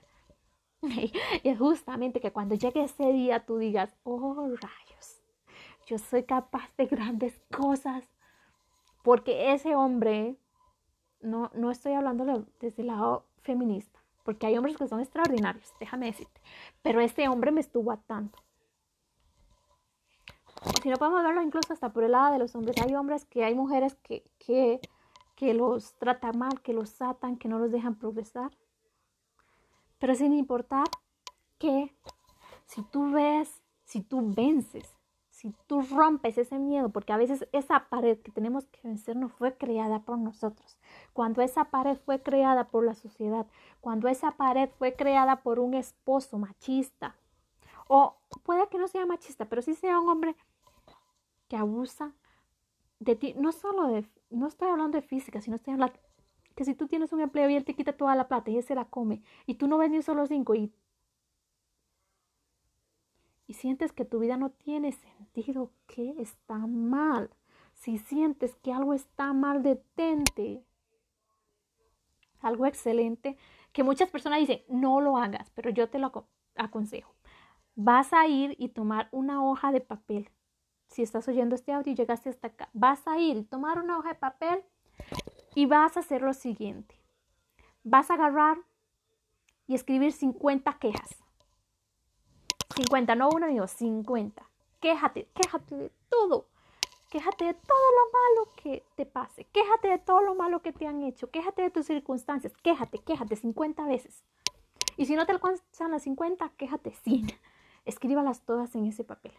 [1.43, 5.23] Y es justamente que cuando llegue ese día tú digas, oh rayos,
[5.87, 8.05] yo soy capaz de grandes cosas.
[9.03, 10.37] Porque ese hombre,
[11.21, 16.07] no, no estoy hablando desde el lado feminista, porque hay hombres que son extraordinarios, déjame
[16.07, 16.41] decirte.
[16.83, 18.37] Pero este hombre me estuvo atando.
[20.83, 23.45] Si no podemos verlo incluso hasta por el lado de los hombres, hay hombres que
[23.45, 24.81] hay mujeres que, que,
[25.37, 28.51] que los tratan mal, que los atan, que no los dejan progresar.
[29.99, 30.87] Pero sin importar
[31.59, 31.95] que
[32.67, 34.97] si tú ves, si tú vences,
[35.31, 39.29] si tú rompes ese miedo, porque a veces esa pared que tenemos que vencer no
[39.29, 40.79] fue creada por nosotros.
[41.13, 43.47] Cuando esa pared fue creada por la sociedad,
[43.81, 47.17] cuando esa pared fue creada por un esposo machista,
[47.87, 50.37] o puede que no sea machista, pero sí sea un hombre
[51.49, 52.15] que abusa
[52.99, 55.99] de ti, no solo de, no estoy hablando de física, sino estoy hablando
[56.57, 58.65] que si tú tienes un empleo y él te quita toda la plata y él
[58.65, 60.73] se la come y tú no ves ni solo cinco y,
[63.47, 67.31] y sientes que tu vida no tiene sentido, que está mal.
[67.75, 70.65] Si sientes que algo está mal, detente.
[72.41, 73.37] Algo excelente
[73.73, 76.27] que muchas personas dicen, no lo hagas, pero yo te lo
[76.57, 77.15] aconsejo.
[77.75, 80.31] Vas a ir y tomar una hoja de papel.
[80.89, 83.99] Si estás oyendo este audio y llegaste hasta acá, vas a ir y tomar una
[83.99, 84.65] hoja de papel
[85.57, 86.95] y vas a hacer lo siguiente.
[87.83, 88.59] Vas a agarrar
[89.67, 91.17] y escribir 50 quejas.
[92.77, 94.51] 50, no uno, digo 50.
[94.81, 96.51] Quéjate, quéjate de todo.
[97.09, 99.47] Quéjate de todo lo malo que te pase.
[99.47, 101.31] Quéjate de todo lo malo que te han hecho.
[101.31, 102.53] Quéjate de tus circunstancias.
[102.63, 104.23] Quéjate, quéjate 50 veces.
[104.99, 107.29] Y si no te alcanzan las 50, quéjate 100.
[107.87, 109.33] Escríbalas todas en ese papel.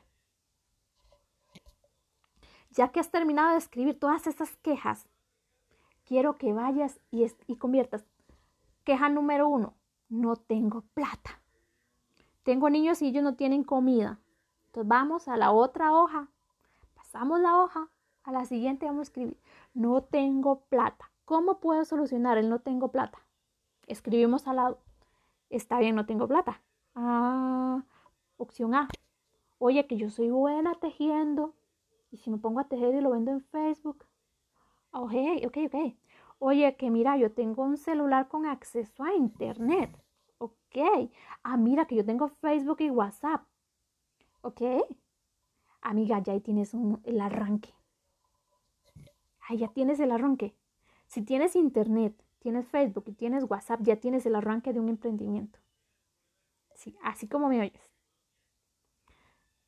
[2.71, 5.07] Ya que has terminado de escribir todas esas quejas,
[6.07, 8.05] quiero que vayas y, y conviertas.
[8.83, 9.73] Queja número uno,
[10.09, 11.41] no tengo plata.
[12.43, 14.19] Tengo niños y ellos no tienen comida.
[14.67, 16.29] Entonces vamos a la otra hoja.
[16.95, 17.89] Pasamos la hoja.
[18.23, 19.37] A la siguiente vamos a escribir,
[19.73, 21.11] no tengo plata.
[21.23, 23.19] ¿Cómo puedo solucionar el no tengo plata?
[23.85, 24.79] Escribimos al lado,
[25.49, 26.61] está bien, no tengo plata.
[26.93, 27.83] Ah,
[28.35, 28.89] opción A.
[29.59, 31.53] Oye, que yo soy buena tejiendo.
[32.11, 34.03] Y si me pongo a tejer y lo vendo en Facebook,
[34.91, 35.13] Ok,
[35.45, 35.95] ok, ok.
[36.39, 39.97] Oye, que mira, yo tengo un celular con acceso a internet.
[40.39, 40.77] Ok.
[41.43, 43.41] Ah, mira, que yo tengo Facebook y WhatsApp.
[44.41, 44.61] Ok.
[45.81, 46.73] Amiga, ya ahí tienes
[47.03, 47.73] el arranque.
[49.49, 50.53] Ah, ya tienes el arranque.
[51.07, 55.59] Si tienes internet, tienes Facebook y tienes WhatsApp, ya tienes el arranque de un emprendimiento.
[56.75, 57.89] Sí, así como me oyes.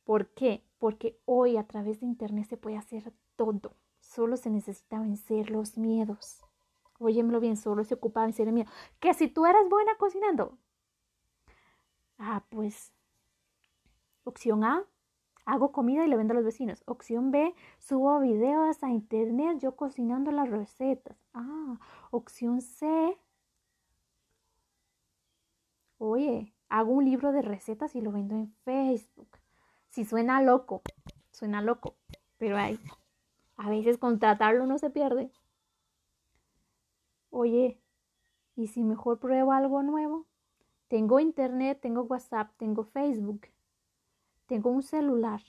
[0.04, 0.64] ¿Por qué?
[0.78, 3.76] Porque hoy a través de internet se puede hacer todo.
[4.10, 6.44] Solo se necesita vencer los miedos.
[6.98, 8.70] Óyemelo bien, solo se ocupa vencer el miedo.
[9.00, 10.58] Que si tú eres buena cocinando.
[12.18, 12.92] Ah, pues.
[14.24, 14.84] Opción A,
[15.46, 16.82] hago comida y le vendo a los vecinos.
[16.88, 21.16] Opción B, subo videos a internet yo cocinando las recetas.
[21.36, 21.80] Ah,
[22.10, 23.16] opción C.
[26.00, 29.38] Oye, hago un libro de recetas y lo vendo en Facebook.
[29.92, 30.82] Si suena loco,
[31.30, 31.96] suena loco,
[32.40, 32.80] pero hay
[33.60, 35.30] a veces contratarlo no se pierde.
[37.30, 37.78] Oye,
[38.56, 40.26] ¿y si mejor pruebo algo nuevo?
[40.88, 43.48] Tengo internet, tengo WhatsApp, tengo Facebook,
[44.48, 45.42] tengo un celular.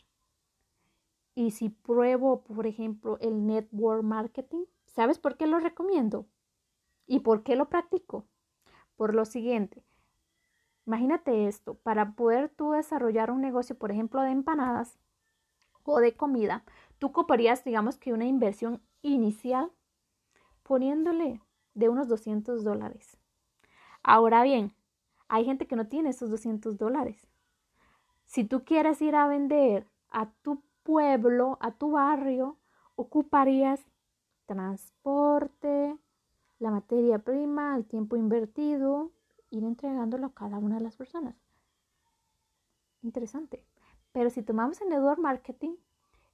[1.37, 6.27] Y si pruebo, por ejemplo, el network marketing, ¿sabes por qué lo recomiendo?
[7.07, 8.27] ¿Y por qué lo practico?
[8.97, 9.85] Por lo siguiente,
[10.85, 14.99] imagínate esto, para poder tú desarrollar un negocio, por ejemplo, de empanadas
[15.85, 16.65] o de comida,
[17.01, 19.73] tú coparías, digamos que una inversión inicial
[20.63, 21.41] poniéndole
[21.75, 23.17] de unos 200 dólares.
[24.03, 24.77] Ahora bien,
[25.27, 27.27] hay gente que no tiene esos 200 dólares.
[28.27, 32.59] Si tú quieres ir a vender a tu pueblo, a tu barrio,
[32.97, 33.81] ocuparías
[34.47, 35.97] transporte,
[36.59, 39.11] la materia prima, el tiempo invertido,
[39.49, 41.35] ir entregándolo a cada una de las personas.
[43.03, 43.65] Interesante.
[44.13, 45.77] Pero si tomamos el network marketing,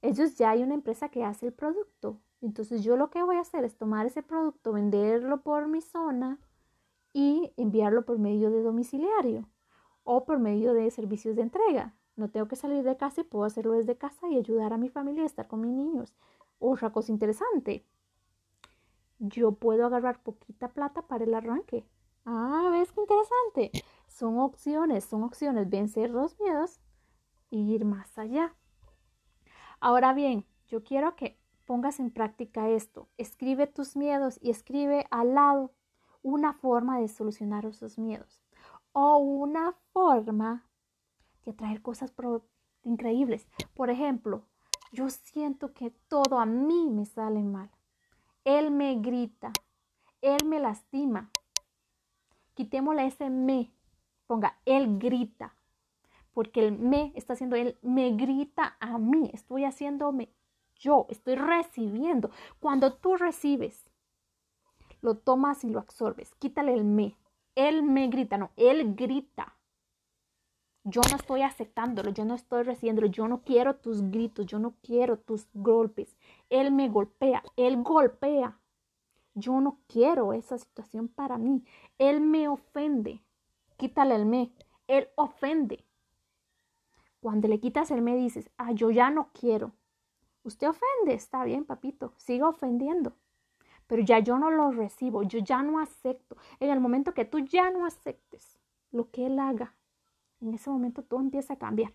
[0.01, 2.21] ellos ya hay una empresa que hace el producto.
[2.41, 6.39] Entonces yo lo que voy a hacer es tomar ese producto, venderlo por mi zona
[7.13, 9.47] y enviarlo por medio de domiciliario
[10.03, 11.95] o por medio de servicios de entrega.
[12.15, 14.89] No tengo que salir de casa y puedo hacerlo desde casa y ayudar a mi
[14.89, 16.15] familia a estar con mis niños.
[16.59, 17.85] Otra cosa interesante,
[19.19, 21.85] yo puedo agarrar poquita plata para el arranque.
[22.25, 23.71] Ah, ¿ves qué interesante?
[24.07, 26.79] Son opciones, son opciones, vencer los miedos
[27.51, 28.55] e ir más allá.
[29.79, 33.07] Ahora bien, yo quiero que pongas en práctica esto.
[33.17, 35.71] Escribe tus miedos y escribe al lado
[36.23, 38.41] una forma de solucionar esos miedos
[38.91, 40.65] o una forma
[41.45, 42.11] de atraer cosas
[42.83, 43.47] increíbles.
[43.75, 44.43] Por ejemplo,
[44.91, 47.69] yo siento que todo a mí me sale mal.
[48.45, 49.51] Él me grita,
[50.21, 51.29] él me lastima.
[52.55, 53.71] Quitémosle ese me.
[54.25, 55.56] Ponga, él grita.
[56.37, 59.31] Porque el me está haciendo él, me grita a mí.
[59.33, 60.29] Estoy haciéndome
[60.79, 62.29] yo, estoy recibiendo.
[62.59, 63.89] Cuando tú recibes,
[65.01, 66.35] lo tomas y lo absorbes.
[66.35, 67.17] Quítale el me.
[67.55, 69.55] Él me grita, no, él grita.
[70.83, 74.75] Yo no estoy aceptándolo, yo no estoy recibiéndolo, yo no quiero tus gritos, yo no
[74.83, 76.15] quiero tus golpes.
[76.51, 78.59] Él me golpea, él golpea.
[79.33, 81.63] Yo no quiero esa situación para mí.
[81.97, 83.23] Él me ofende.
[83.75, 84.51] Quítale el me.
[84.87, 85.86] Él ofende.
[87.27, 89.73] Cuando le quitas el me dices, ah, yo ya no quiero.
[90.43, 93.17] Usted ofende, está bien, papito, siga ofendiendo.
[93.85, 96.37] Pero ya yo no lo recibo, yo ya no acepto.
[96.61, 98.57] En el momento que tú ya no aceptes
[98.91, 99.75] lo que él haga,
[100.39, 101.91] en ese momento todo empieza a cambiar.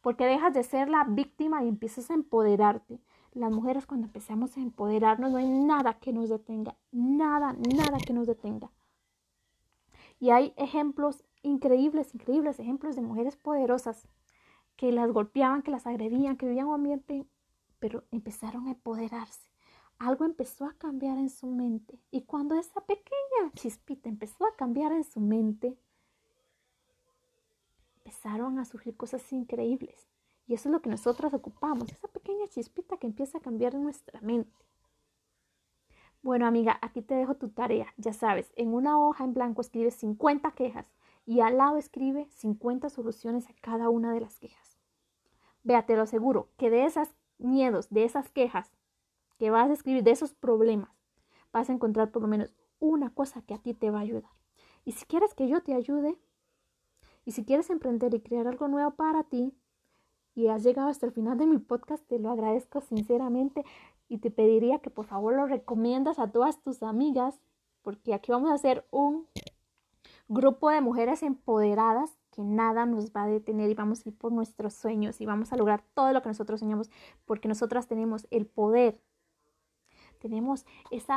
[0.00, 3.00] Porque dejas de ser la víctima y empiezas a empoderarte.
[3.32, 8.12] Las mujeres cuando empezamos a empoderarnos no hay nada que nos detenga, nada, nada que
[8.12, 8.70] nos detenga.
[10.20, 14.06] Y hay ejemplos increíbles, increíbles ejemplos de mujeres poderosas
[14.82, 17.24] que las golpeaban, que las agredían, que vivían un ambiente,
[17.78, 19.48] pero empezaron a empoderarse.
[20.00, 22.00] Algo empezó a cambiar en su mente.
[22.10, 25.78] Y cuando esa pequeña chispita empezó a cambiar en su mente,
[27.98, 30.08] empezaron a surgir cosas increíbles.
[30.48, 33.84] Y eso es lo que nosotras ocupamos, esa pequeña chispita que empieza a cambiar en
[33.84, 34.66] nuestra mente.
[36.22, 37.86] Bueno, amiga, aquí te dejo tu tarea.
[37.98, 40.92] Ya sabes, en una hoja en blanco escribes 50 quejas
[41.24, 44.71] y al lado escribe 50 soluciones a cada una de las quejas.
[45.64, 47.08] Vea, te lo aseguro, que de esos
[47.38, 48.70] miedos, de esas quejas
[49.38, 50.90] que vas a escribir, de esos problemas,
[51.52, 54.30] vas a encontrar por lo menos una cosa que a ti te va a ayudar.
[54.84, 56.18] Y si quieres que yo te ayude,
[57.24, 59.54] y si quieres emprender y crear algo nuevo para ti
[60.34, 63.64] y has llegado hasta el final de mi podcast, te lo agradezco sinceramente
[64.08, 67.38] y te pediría que por favor lo recomiendas a todas tus amigas
[67.82, 69.26] porque aquí vamos a hacer un
[70.28, 74.32] grupo de mujeres empoderadas que nada nos va a detener y vamos a ir por
[74.32, 76.90] nuestros sueños y vamos a lograr todo lo que nosotros soñamos
[77.24, 79.00] porque nosotras tenemos el poder,
[80.18, 81.12] tenemos ese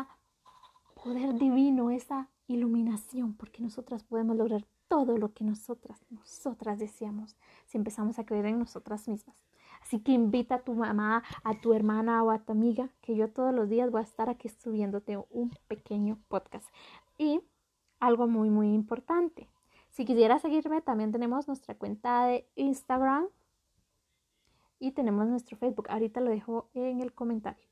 [1.04, 7.36] poder divino, esa iluminación, porque nosotras podemos lograr todo lo que nosotras, nosotras deseamos
[7.66, 9.36] si empezamos a creer en nosotras mismas.
[9.82, 13.30] Así que invita a tu mamá, a tu hermana o a tu amiga, que yo
[13.32, 16.68] todos los días voy a estar aquí subiéndote un pequeño podcast.
[17.18, 17.42] Y
[18.00, 19.48] algo muy, muy importante.
[19.96, 23.30] Si quisieras seguirme, también tenemos nuestra cuenta de Instagram
[24.78, 25.88] y tenemos nuestro Facebook.
[25.90, 27.66] Ahorita lo dejo en el comentario.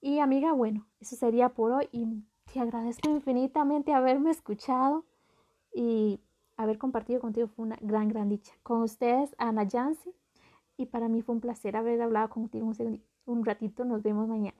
[0.00, 5.04] Y amiga, bueno, eso sería por hoy y te agradezco infinitamente haberme escuchado
[5.70, 6.18] y
[6.56, 8.54] haber compartido contigo fue una gran, gran dicha.
[8.62, 10.14] Con ustedes, Ana Yancy,
[10.78, 13.84] y para mí fue un placer haber hablado contigo un, un ratito.
[13.84, 14.56] Nos vemos mañana.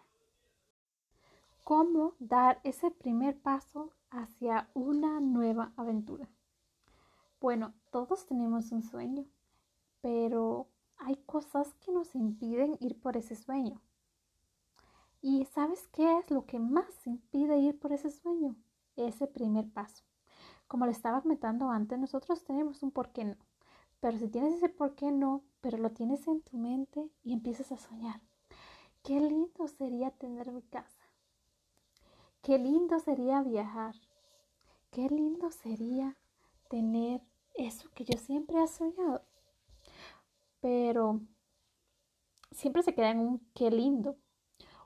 [1.65, 6.29] ¿Cómo dar ese primer paso hacia una nueva aventura?
[7.41, 9.27] Bueno, todos tenemos un sueño,
[10.01, 13.83] pero hay cosas que nos impiden ir por ese sueño.
[15.21, 18.57] ¿Y sabes qué es lo que más impide ir por ese sueño?
[18.97, 20.05] Ese primer paso.
[20.67, 23.37] Como le estaba comentando antes, nosotros tenemos un por qué no.
[24.01, 27.71] Pero si tienes ese por qué no, pero lo tienes en tu mente y empiezas
[27.73, 28.21] a soñar.
[29.03, 31.05] Qué lindo sería tener mi casa.
[32.43, 33.95] Qué lindo sería viajar.
[34.91, 36.17] Qué lindo sería
[36.69, 37.23] tener
[37.55, 39.23] eso que yo siempre he soñado.
[40.61, 41.21] Pero
[42.51, 44.17] siempre se queda en un qué lindo.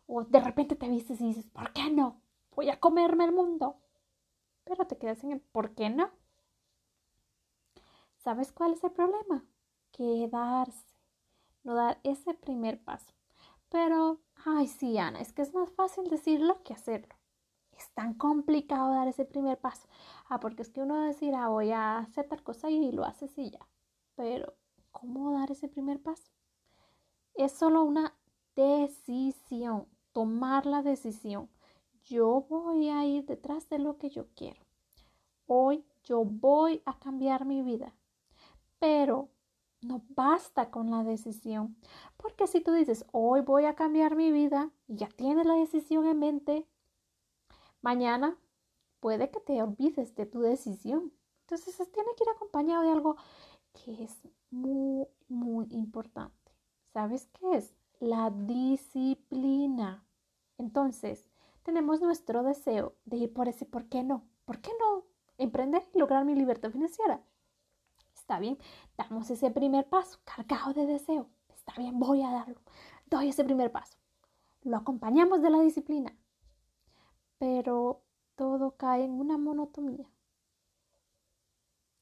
[0.06, 2.20] O de repente te vistes y dices, ¿por qué no?
[2.56, 3.80] Voy a comerme el mundo
[4.70, 6.10] pero te quedas en el ¿por qué no?
[8.18, 9.44] ¿Sabes cuál es el problema?
[9.90, 10.94] Quedarse,
[11.64, 13.12] no dar ese primer paso.
[13.68, 17.16] Pero, ay, sí, Ana, es que es más fácil decirlo que hacerlo.
[17.80, 19.88] Es tan complicado dar ese primer paso.
[20.28, 22.92] Ah, porque es que uno va a decir, ah, voy a hacer tal cosa y
[22.92, 23.66] lo haces y ya.
[24.14, 24.54] Pero,
[24.92, 26.30] ¿cómo dar ese primer paso?
[27.34, 28.14] Es solo una
[28.54, 31.48] decisión, tomar la decisión
[32.10, 34.60] yo voy a ir detrás de lo que yo quiero.
[35.46, 37.94] Hoy yo voy a cambiar mi vida.
[38.78, 39.28] Pero
[39.80, 41.76] no basta con la decisión.
[42.16, 46.06] Porque si tú dices, hoy voy a cambiar mi vida y ya tienes la decisión
[46.06, 46.66] en mente,
[47.82, 48.36] mañana
[49.00, 51.12] puede que te olvides de tu decisión.
[51.42, 53.16] Entonces tiene que ir acompañado de algo
[53.72, 54.16] que es
[54.50, 56.52] muy, muy importante.
[56.92, 57.74] ¿Sabes qué es?
[57.98, 60.04] La disciplina.
[60.58, 61.28] Entonces,
[61.62, 64.24] tenemos nuestro deseo de ir por ese ¿por qué no?
[64.44, 65.04] ¿Por qué no
[65.38, 67.22] emprender y lograr mi libertad financiera?
[68.14, 68.58] Está bien,
[68.96, 71.28] damos ese primer paso cargado de deseo.
[71.48, 72.60] Está bien, voy a darlo.
[73.06, 73.96] Doy ese primer paso.
[74.62, 76.14] Lo acompañamos de la disciplina.
[77.40, 78.02] Pero
[78.36, 80.06] todo cae en una monotonía.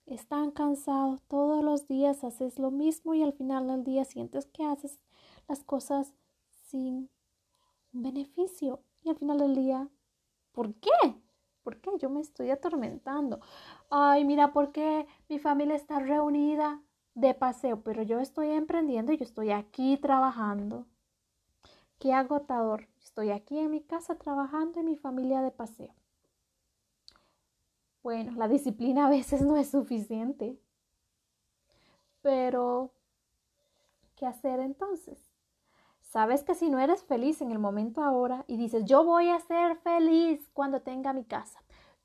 [0.07, 4.64] están cansados, todos los días haces lo mismo y al final del día sientes que
[4.64, 4.99] haces
[5.47, 6.12] las cosas
[6.64, 7.09] sin
[7.93, 9.89] beneficio y al final del día,
[10.51, 10.91] ¿por qué?
[11.62, 13.39] ¿Por qué yo me estoy atormentando?
[13.91, 16.82] Ay, mira, ¿por qué mi familia está reunida
[17.14, 17.82] de paseo?
[17.84, 20.86] Pero yo estoy emprendiendo y yo estoy aquí trabajando.
[22.01, 22.89] Qué agotador.
[23.18, 25.92] Estoy aquí en mi casa trabajando y mi familia de paseo.
[28.00, 30.56] Bueno, la disciplina a veces no es suficiente.
[32.22, 32.92] Pero,
[34.14, 35.18] ¿qué hacer entonces?
[36.00, 39.40] Sabes que si no eres feliz en el momento ahora y dices, yo voy a
[39.40, 41.58] ser feliz cuando tenga mi casa,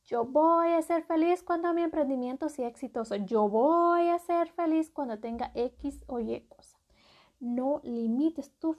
[0.05, 4.89] yo voy a ser feliz cuando mi emprendimiento sea exitoso, yo voy a ser feliz
[4.89, 6.82] cuando tenga X o Y cosa.
[7.43, 8.73] No limites tu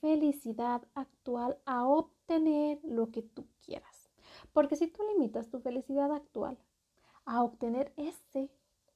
[0.00, 4.08] felicidad actual a obtener lo que tú quieras.
[4.54, 6.56] Porque si tú limitas tu felicidad actual
[7.26, 8.50] a obtener ese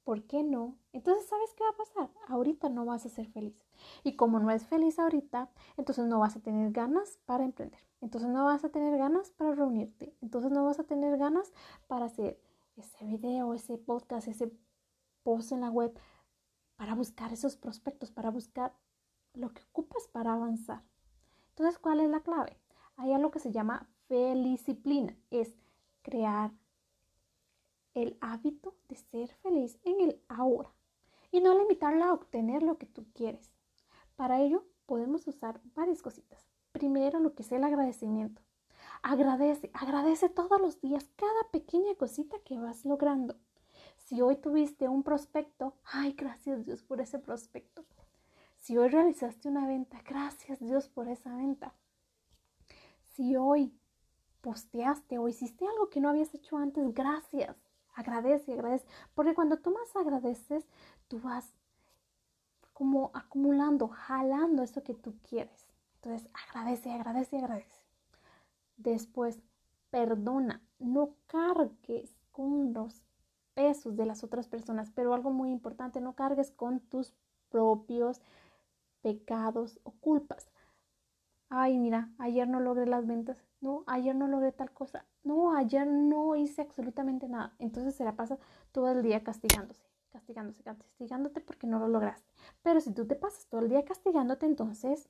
[0.04, 0.78] ¿por qué no?
[0.94, 2.10] Entonces, ¿sabes qué va a pasar?
[2.28, 3.54] Ahorita no vas a ser feliz.
[4.02, 7.80] Y como no es feliz ahorita, entonces no vas a tener ganas para emprender.
[8.00, 10.16] Entonces no vas a tener ganas para reunirte.
[10.22, 11.52] Entonces no vas a tener ganas
[11.86, 12.40] para hacer
[12.76, 14.50] ese video, ese podcast, ese
[15.22, 15.94] post en la web,
[16.76, 18.74] para buscar esos prospectos, para buscar
[19.34, 20.82] lo que ocupas para avanzar.
[21.50, 22.58] Entonces, ¿cuál es la clave?
[22.96, 25.16] Hay algo que se llama felicisciplina.
[25.30, 25.54] Es
[26.02, 26.52] crear
[27.94, 30.72] el hábito de ser feliz en el ahora
[31.30, 33.50] y no limitarla a obtener lo que tú quieres.
[34.16, 36.46] Para ello podemos usar varias cositas.
[36.72, 38.42] Primero lo que es el agradecimiento.
[39.02, 43.36] Agradece, agradece todos los días cada pequeña cosita que vas logrando.
[43.96, 47.84] Si hoy tuviste un prospecto, ay, gracias Dios por ese prospecto.
[48.62, 51.74] Si hoy realizaste una venta, gracias Dios por esa venta.
[53.16, 53.74] Si hoy
[54.40, 57.56] posteaste o hiciste algo que no habías hecho antes, gracias.
[57.92, 58.86] Agradece, agradece.
[59.14, 60.64] Porque cuando tú más agradeces,
[61.08, 61.52] tú vas
[62.72, 65.66] como acumulando, jalando eso que tú quieres.
[65.96, 67.80] Entonces, agradece, agradece, agradece.
[68.76, 69.40] Después,
[69.90, 70.62] perdona.
[70.78, 73.02] No cargues con los
[73.54, 74.92] pesos de las otras personas.
[74.94, 77.12] Pero algo muy importante, no cargues con tus
[77.50, 78.22] propios
[79.03, 80.48] pecados o culpas.
[81.48, 85.86] Ay, mira, ayer no logré las ventas no, ayer no logré tal cosa, no, ayer
[85.86, 87.55] no hice absolutamente nada.
[87.61, 88.38] Entonces se la pasa
[88.72, 92.28] todo el día castigándose, castigándose, castigándote porque no lo lograste.
[92.62, 95.09] Pero si tú te pasas todo el día castigándote, entonces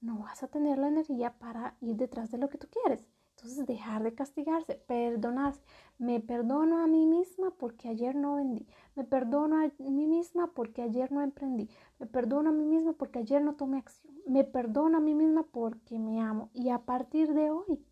[0.00, 3.06] no vas a tener la energía para ir detrás de lo que tú quieres.
[3.38, 5.60] Entonces dejar de castigarse, perdonarse.
[5.96, 8.66] Me perdono a mí misma porque ayer no vendí.
[8.96, 11.68] Me perdono a mí misma porque ayer no emprendí.
[12.00, 14.12] Me perdono a mí misma porque ayer no tomé acción.
[14.26, 16.50] Me perdono a mí misma porque me amo.
[16.52, 17.86] Y a partir de hoy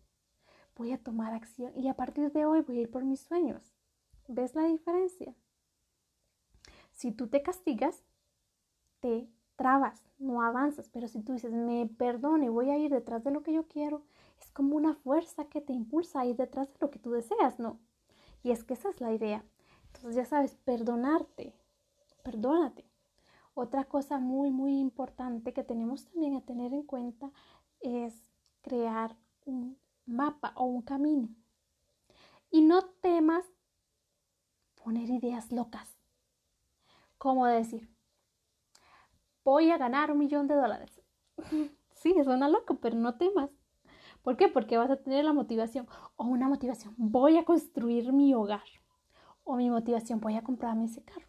[0.75, 1.71] voy a tomar acción.
[1.77, 3.73] Y a partir de hoy voy a ir por mis sueños.
[4.27, 5.33] ¿Ves la diferencia?
[6.91, 8.03] Si tú te castigas,
[8.99, 10.89] te trabas, no avanzas.
[10.89, 13.65] Pero si tú dices, me perdono y voy a ir detrás de lo que yo
[13.69, 14.03] quiero,
[14.39, 17.59] es como una fuerza que te impulsa a ir detrás de lo que tú deseas,
[17.59, 17.79] ¿no?
[18.43, 19.43] Y es que esa es la idea.
[19.87, 21.53] Entonces ya sabes, perdonarte,
[22.23, 22.85] perdónate.
[23.53, 27.31] Otra cosa muy, muy importante que tenemos también a tener en cuenta
[27.81, 28.13] es
[28.61, 31.29] crear un mapa o un camino.
[32.51, 33.45] Y no temas
[34.83, 35.97] poner ideas locas.
[37.17, 37.89] Como decir,
[39.43, 41.01] voy a ganar un millón de dólares.
[41.93, 43.49] sí, suena loco, pero no temas.
[44.27, 44.49] ¿Por qué?
[44.49, 46.93] Porque vas a tener la motivación o una motivación.
[46.97, 48.65] Voy a construir mi hogar.
[49.45, 51.25] O mi motivación, voy a comprarme ese carro.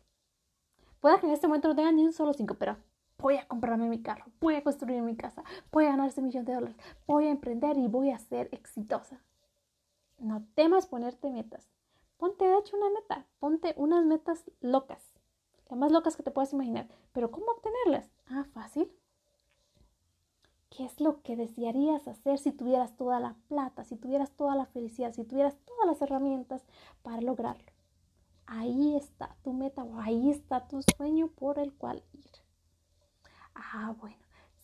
[0.98, 2.76] Puede que en este momento no tenga ni un solo cinco, pero
[3.16, 6.44] voy a comprarme mi carro, voy a construir mi casa, voy a ganar ese millón
[6.44, 6.76] de dólares,
[7.06, 9.22] voy a emprender y voy a ser exitosa.
[10.18, 11.70] No temas ponerte metas.
[12.16, 15.14] Ponte de hecho una meta, ponte unas metas locas,
[15.70, 16.88] las más locas que te puedas imaginar.
[17.12, 18.10] Pero ¿cómo obtenerlas?
[18.26, 18.90] Ah, fácil.
[20.70, 24.66] ¿Qué es lo que desearías hacer si tuvieras toda la plata, si tuvieras toda la
[24.66, 26.62] felicidad, si tuvieras todas las herramientas
[27.02, 27.72] para lograrlo?
[28.46, 32.30] Ahí está tu meta ahí está tu sueño por el cual ir.
[33.54, 34.16] Ah, bueno,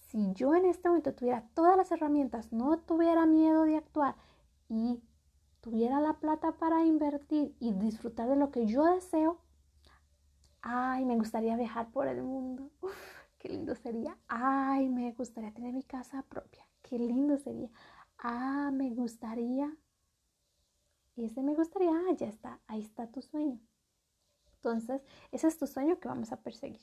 [0.08, 4.14] si yo en este momento tuviera todas las herramientas, no tuviera miedo de actuar
[4.68, 5.02] y
[5.60, 9.38] tuviera la plata para invertir y disfrutar de lo que yo deseo,
[10.62, 12.70] ay, me gustaría viajar por el mundo
[13.44, 14.16] qué lindo sería.
[14.26, 16.66] Ay, me gustaría tener mi casa propia.
[16.82, 17.70] Qué lindo sería.
[18.16, 19.70] Ah, me gustaría.
[21.16, 23.60] Ese me gustaría, ah, ya está, ahí está tu sueño.
[24.54, 26.80] Entonces, ese es tu sueño que vamos a perseguir.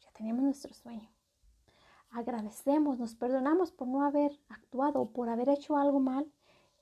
[0.00, 1.10] ya tenemos nuestro sueño.
[2.10, 6.32] Agradecemos, nos perdonamos por no haber actuado o por haber hecho algo mal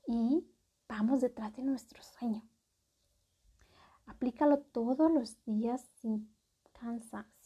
[0.06, 0.46] y
[0.88, 2.48] vamos detrás de nuestro sueño.
[4.06, 6.32] Aplícalo todos los días sin
[6.72, 7.39] cansancio.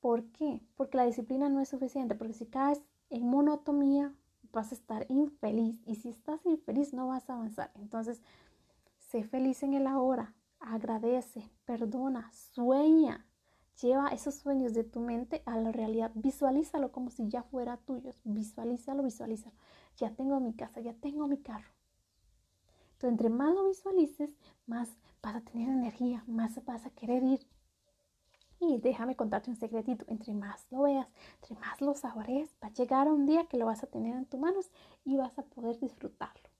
[0.00, 0.62] ¿Por qué?
[0.76, 4.14] Porque la disciplina no es suficiente, porque si caes en monotomía
[4.52, 7.70] vas a estar infeliz y si estás infeliz no vas a avanzar.
[7.74, 8.22] Entonces,
[8.98, 13.26] sé feliz en el ahora, agradece, perdona, sueña,
[13.80, 18.10] lleva esos sueños de tu mente a la realidad, visualízalo como si ya fuera tuyo,
[18.24, 19.54] visualízalo, visualízalo.
[19.96, 21.68] Ya tengo mi casa, ya tengo mi carro.
[22.92, 24.30] Entonces, entre más lo visualices,
[24.66, 24.90] más
[25.22, 27.46] vas a tener energía, más vas a querer ir.
[28.62, 31.08] Y déjame contarte un secretito, entre más lo veas,
[31.40, 34.26] entre más lo saborees, va a llegar un día que lo vas a tener en
[34.26, 34.70] tus manos
[35.02, 36.50] y vas a poder disfrutarlo.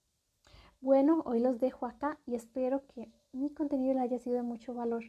[0.81, 4.73] Bueno, hoy los dejo acá y espero que mi contenido les haya sido de mucho
[4.73, 5.05] valor.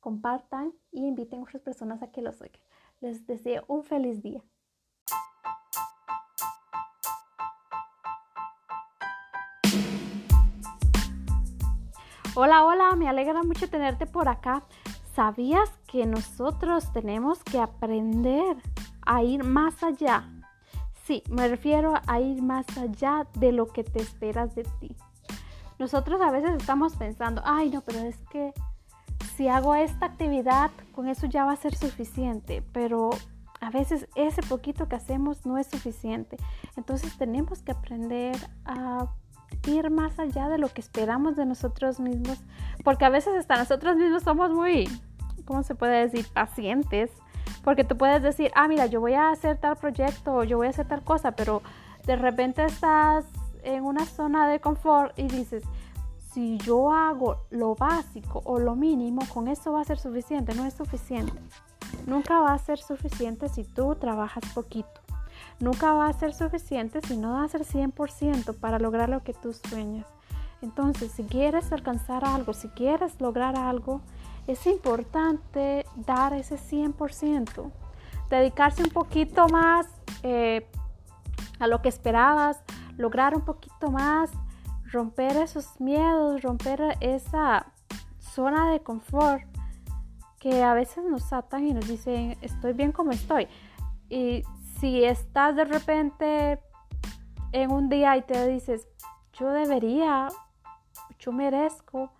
[0.00, 2.60] Compartan y inviten a otras personas a que los oigan.
[3.00, 4.42] Les deseo un feliz día.
[12.36, 14.62] Hola, hola, me alegra mucho tenerte por acá.
[15.14, 18.56] ¿Sabías que nosotros tenemos que aprender
[19.06, 20.28] a ir más allá?
[21.06, 24.96] Sí, me refiero a ir más allá de lo que te esperas de ti.
[25.78, 28.52] Nosotros a veces estamos pensando, ay no, pero es que
[29.36, 33.10] si hago esta actividad, con eso ya va a ser suficiente, pero
[33.60, 36.38] a veces ese poquito que hacemos no es suficiente.
[36.76, 39.06] Entonces tenemos que aprender a
[39.66, 42.38] ir más allá de lo que esperamos de nosotros mismos,
[42.82, 44.88] porque a veces hasta nosotros mismos somos muy,
[45.44, 47.10] ¿cómo se puede decir?, pacientes,
[47.62, 50.66] porque tú puedes decir, ah, mira, yo voy a hacer tal proyecto, o yo voy
[50.66, 51.62] a hacer tal cosa, pero
[52.04, 53.24] de repente estás
[53.62, 55.64] en una zona de confort y dices,
[56.32, 60.66] si yo hago lo básico o lo mínimo, con eso va a ser suficiente, no
[60.66, 61.40] es suficiente.
[62.06, 65.03] Nunca va a ser suficiente si tú trabajas poquito.
[65.60, 69.52] Nunca va a ser suficiente si no das el 100% para lograr lo que tú
[69.52, 70.06] sueñas.
[70.62, 74.00] Entonces, si quieres alcanzar algo, si quieres lograr algo,
[74.46, 77.70] es importante dar ese 100%.
[78.30, 79.86] Dedicarse un poquito más
[80.22, 80.66] eh,
[81.58, 82.62] a lo que esperabas,
[82.96, 84.30] lograr un poquito más,
[84.90, 87.66] romper esos miedos, romper esa
[88.18, 89.42] zona de confort
[90.38, 93.48] que a veces nos atan y nos dicen, estoy bien como estoy.
[94.80, 96.60] Si estás de repente
[97.52, 98.88] en un día y te dices,
[99.38, 100.28] yo debería,
[101.18, 102.10] yo merezco,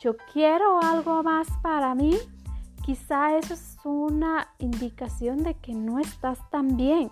[0.00, 2.16] yo quiero algo más para mí,
[2.82, 7.10] quizá eso es una indicación de que no estás tan bien.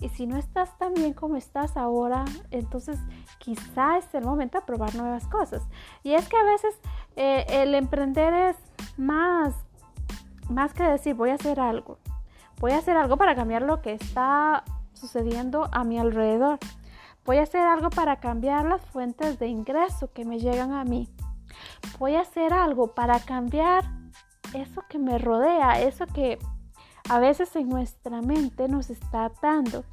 [0.00, 2.98] Y si no estás tan bien como estás ahora, entonces
[3.38, 5.62] quizá es el momento de probar nuevas cosas.
[6.02, 6.74] Y es que a veces
[7.14, 8.56] eh, el emprender es
[8.96, 9.54] más,
[10.48, 11.98] más que decir voy a hacer algo
[12.62, 16.60] voy a hacer algo para cambiar lo que está sucediendo a mi alrededor.
[17.24, 21.08] Voy a hacer algo para cambiar las fuentes de ingreso que me llegan a mí.
[21.98, 23.82] Voy a hacer algo para cambiar
[24.54, 26.38] eso que me rodea, eso que
[27.08, 29.84] a veces en nuestra mente nos está atando.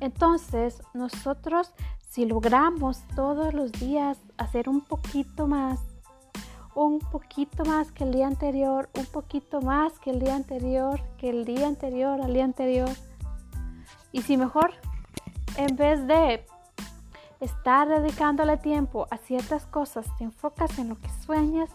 [0.00, 1.72] Entonces, nosotros
[2.10, 5.80] si logramos todos los días hacer un poquito más
[6.78, 11.28] un poquito más que el día anterior, un poquito más que el día anterior, que
[11.28, 12.88] el día anterior, al día anterior.
[14.12, 14.74] Y si mejor,
[15.56, 16.46] en vez de
[17.40, 21.68] estar dedicándole tiempo a ciertas cosas, te enfocas en lo que sueñas,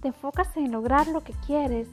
[0.00, 1.88] te enfocas en lograr lo que quieres.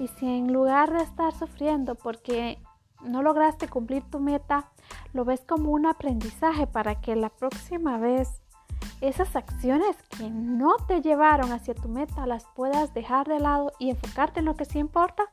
[0.00, 2.58] Y si en lugar de estar sufriendo porque
[3.04, 4.72] no lograste cumplir tu meta,
[5.12, 8.40] lo ves como un aprendizaje para que la próxima vez
[9.00, 13.90] esas acciones que no te llevaron hacia tu meta las puedas dejar de lado y
[13.90, 15.24] enfocarte en lo que sí importa.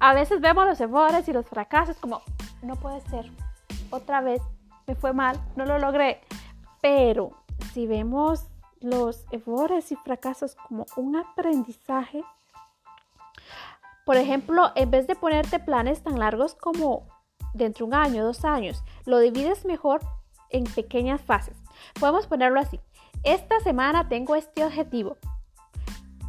[0.00, 2.22] A veces vemos los errores y los fracasos como,
[2.62, 3.30] no puede ser,
[3.90, 4.42] otra vez
[4.86, 6.20] me fue mal, no lo logré.
[6.80, 7.30] Pero
[7.72, 8.46] si vemos
[8.80, 12.24] los errores y fracasos como un aprendizaje,
[14.06, 17.06] por ejemplo, en vez de ponerte planes tan largos como
[17.52, 20.00] dentro de un año, dos años, lo divides mejor
[20.48, 21.59] en pequeñas fases.
[21.98, 22.80] Podemos ponerlo así.
[23.22, 25.16] Esta semana tengo este objetivo.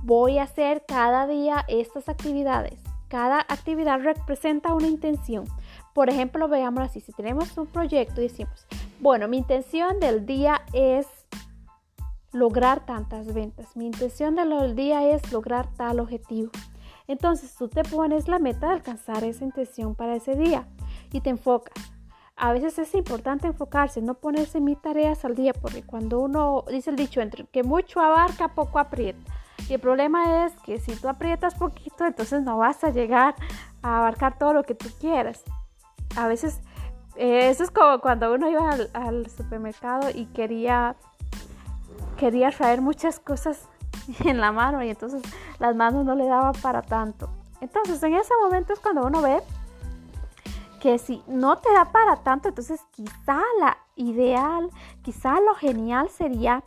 [0.04, 2.80] Voy a hacer cada día estas actividades.
[3.08, 5.45] Cada actividad representa una intención.
[5.93, 7.02] Por ejemplo, veámoslo así.
[7.02, 8.66] Si tenemos un proyecto y decimos,
[8.99, 11.08] bueno, mi intención del día es
[12.32, 13.76] lograr tantas ventas.
[13.76, 16.52] Mi intención del día es lograr tal objetivo.
[17.08, 20.68] Entonces tú te pones la meta de alcanzar esa intención para ese día
[21.12, 21.74] y te enfocas
[22.42, 26.89] a veces es importante enfocarse, no ponerse mil tareas al día, porque cuando uno dice
[26.89, 29.20] el dicho entre que mucho abarca, poco aprieta.
[29.70, 33.36] Y el problema es que si tú aprietas poquito, entonces no vas a llegar
[33.84, 35.44] a abarcar todo lo que tú quieras.
[36.18, 36.62] A veces
[37.16, 40.96] eh, eso es como cuando uno iba al, supermercado y quería
[42.18, 43.70] quería traer muchas cosas
[44.26, 45.22] en la mano y entonces
[45.60, 47.30] las manos no le daban para tanto.
[47.62, 49.44] Entonces en ese momento es cuando uno ve
[50.82, 54.72] que si no te da para tanto, entonces quizá la ideal,
[55.04, 56.64] quizá lo genial sería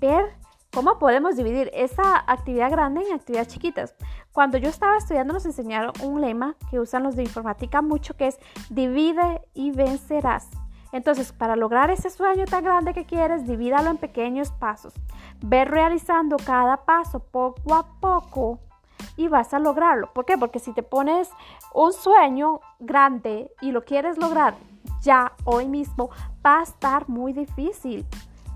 [0.00, 0.32] ver
[0.72, 3.94] cómo podemos dividir esa actividad grande en actividades chiquitas.
[4.32, 8.28] Cuando yo estaba estudiando nos enseñaron un lema que usan los de informática mucho que
[8.28, 8.38] es
[8.70, 10.48] divide y vencerás.
[10.92, 14.94] Entonces, para lograr ese sueño tan grande que quieres, divídalo en pequeños pasos.
[15.44, 18.60] Ve realizando cada paso poco a poco
[19.16, 20.12] y vas a lograrlo.
[20.12, 20.36] ¿Por qué?
[20.38, 21.30] Porque si te pones
[21.74, 24.54] un sueño grande y lo quieres lograr
[25.00, 26.10] ya hoy mismo,
[26.44, 28.06] va a estar muy difícil.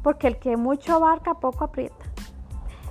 [0.02, 2.06] Porque el que mucho abarca, poco aprieta.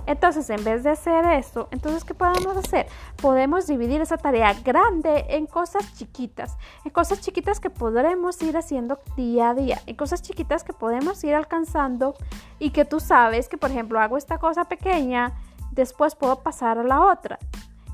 [0.06, 2.86] Entonces, en vez de hacer esto, entonces, ¿qué podemos hacer?
[3.22, 8.98] Podemos dividir esa tarea grande en cosas chiquitas, en cosas chiquitas que podremos ir haciendo
[9.16, 12.14] día a día, en cosas chiquitas que podemos ir alcanzando
[12.58, 15.32] y que tú sabes que, por ejemplo, hago esta cosa pequeña,
[15.80, 17.38] después puedo pasar a la otra.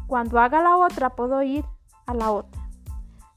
[0.06, 1.64] Cuando haga la otra, puedo ir
[2.06, 2.68] a la otra.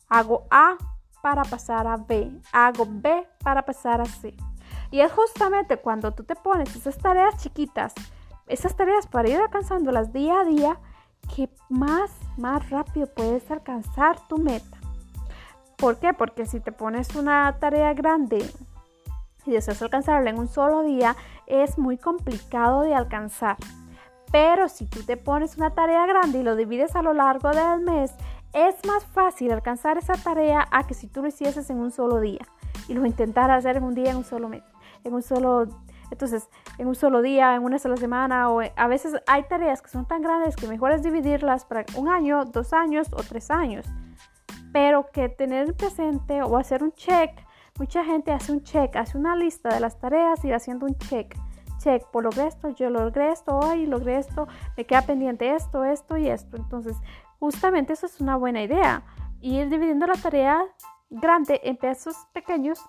[0.10, 0.76] Hago A
[1.22, 4.36] para pasar a B, hago B para pasar a C.
[4.91, 7.93] Y es justamente cuando tú te pones esas tareas chiquitas,
[8.47, 10.80] esas tareas para ir alcanzándolas día a día,
[11.36, 14.78] que más, más rápido puedes alcanzar tu meta.
[15.78, 16.14] ¿Por qué?
[16.14, 18.43] Porque si te pones una tarea grande
[19.45, 23.58] y deseas alcanzarla en un solo día, es muy complicado de alcanzar.
[24.32, 27.82] Pero si tú te pones una tarea grande y lo divides a lo largo del
[27.82, 28.13] mes,
[28.53, 32.19] es más fácil alcanzar esa tarea a que si tú lo hicieses en un solo
[32.19, 32.45] día
[32.88, 34.63] y lo intentaras hacer en un día, en un solo mes,
[35.03, 35.67] en un solo
[36.11, 39.89] entonces, en un solo día, en una sola semana, o a veces hay tareas que
[39.89, 43.86] son tan grandes que mejor es dividirlas para un año, dos años o tres años.
[44.73, 47.32] Pero que tener presente o hacer un check,
[47.77, 50.95] mucha gente hace un check, hace una lista de las tareas y va haciendo un
[50.95, 51.36] check.
[51.80, 56.17] Check, por logré esto, yo logré esto, hoy logré esto, me queda pendiente esto, esto
[56.17, 56.57] y esto.
[56.57, 56.95] Entonces,
[57.39, 59.03] justamente eso es una buena idea.
[59.41, 60.63] Ir dividiendo la tarea
[61.09, 62.80] grande en pesos pequeños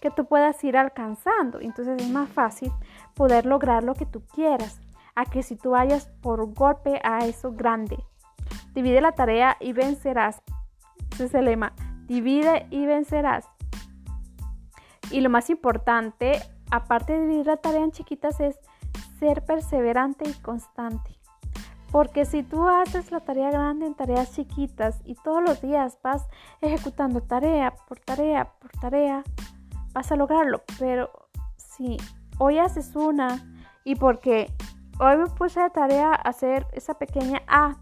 [0.00, 1.60] que tú puedas ir alcanzando.
[1.60, 2.72] Entonces es más fácil
[3.14, 4.80] poder lograr lo que tú quieras
[5.14, 7.96] a que si tú vayas por golpe a eso grande.
[8.74, 10.42] Divide la tarea y vencerás.
[11.12, 11.72] Ese es el lema.
[12.06, 13.48] Divide y vencerás.
[15.10, 16.40] Y lo más importante,
[16.72, 18.58] aparte de dividir la tarea en chiquitas, es
[19.20, 21.18] ser perseverante y constante.
[21.92, 26.26] Porque si tú haces la tarea grande en tareas chiquitas y todos los días vas
[26.62, 29.22] ejecutando tarea por tarea por tarea,
[29.92, 30.62] vas a lograrlo.
[30.78, 31.10] Pero
[31.58, 31.98] si
[32.38, 33.38] hoy haces una
[33.84, 34.50] y porque
[34.98, 37.76] hoy me puse de tarea hacer esa pequeña A,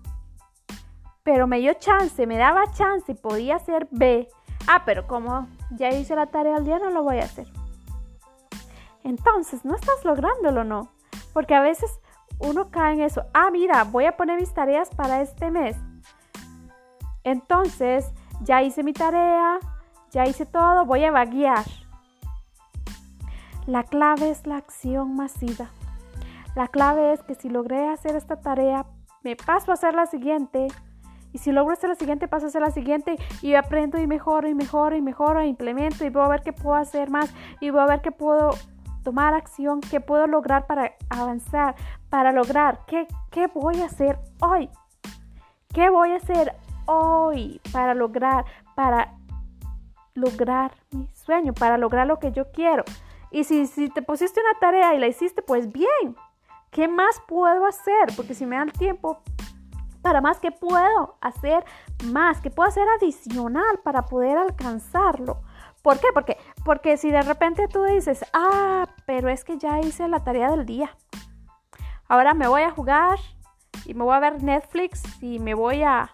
[1.22, 4.28] pero me dio chance, me daba chance podía hacer B.
[4.66, 7.59] Ah, pero como ya hice la tarea al día, no lo voy a hacer.
[9.04, 10.88] Entonces, no estás lográndolo, ¿no?
[11.32, 12.00] Porque a veces
[12.38, 13.24] uno cae en eso.
[13.34, 15.76] Ah, mira, voy a poner mis tareas para este mes.
[17.24, 19.58] Entonces, ya hice mi tarea,
[20.10, 21.64] ya hice todo, voy a vaguear.
[23.66, 25.70] La clave es la acción masiva.
[26.56, 28.86] La clave es que si logré hacer esta tarea,
[29.22, 30.66] me paso a hacer la siguiente.
[31.32, 33.16] Y si logro hacer la siguiente, paso a hacer la siguiente.
[33.42, 36.04] Y aprendo y mejoro y mejoro y mejoro e implemento.
[36.04, 37.32] Y voy a ver qué puedo hacer más.
[37.60, 38.50] Y voy a ver qué puedo
[39.02, 41.74] tomar acción, qué puedo lograr para avanzar,
[42.08, 42.80] para lograr.
[42.86, 44.68] ¿Qué, qué voy a hacer hoy?
[45.72, 46.54] ¿Qué voy a hacer
[46.86, 48.44] hoy para lograr,
[48.74, 49.14] para
[50.14, 52.84] lograr mi sueño, para lograr lo que yo quiero?
[53.30, 56.16] Y si, si te pusiste una tarea y la hiciste, pues bien.
[56.70, 58.14] ¿Qué más puedo hacer?
[58.16, 59.20] Porque si me da el tiempo
[60.02, 61.64] para más, ¿qué puedo hacer
[62.06, 62.40] más?
[62.40, 65.42] ¿Qué puedo hacer adicional para poder alcanzarlo?
[65.82, 66.08] ¿Por qué?
[66.12, 70.50] Porque, porque si de repente tú dices, ah, pero es que ya hice la tarea
[70.50, 70.96] del día.
[72.08, 73.18] Ahora me voy a jugar
[73.86, 76.10] y me voy a ver Netflix y me voy a...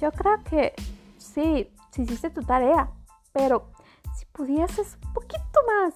[0.00, 0.74] Yo creo que
[1.18, 2.90] sí, sí hiciste tu tarea,
[3.32, 3.70] pero
[4.32, 5.94] pudieses un poquito más,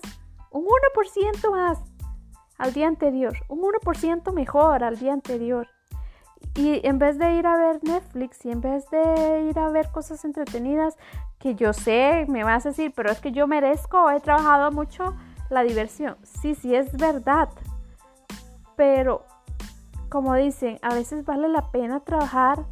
[0.50, 1.78] un 1% más
[2.58, 5.68] al día anterior, un 1% mejor al día anterior.
[6.56, 9.90] Y en vez de ir a ver Netflix y en vez de ir a ver
[9.90, 10.96] cosas entretenidas,
[11.38, 15.14] que yo sé, me vas a decir, pero es que yo merezco, he trabajado mucho
[15.50, 16.16] la diversión.
[16.22, 17.50] Sí, sí, es verdad.
[18.74, 19.24] Pero,
[20.08, 22.64] como dicen, a veces vale la pena trabajar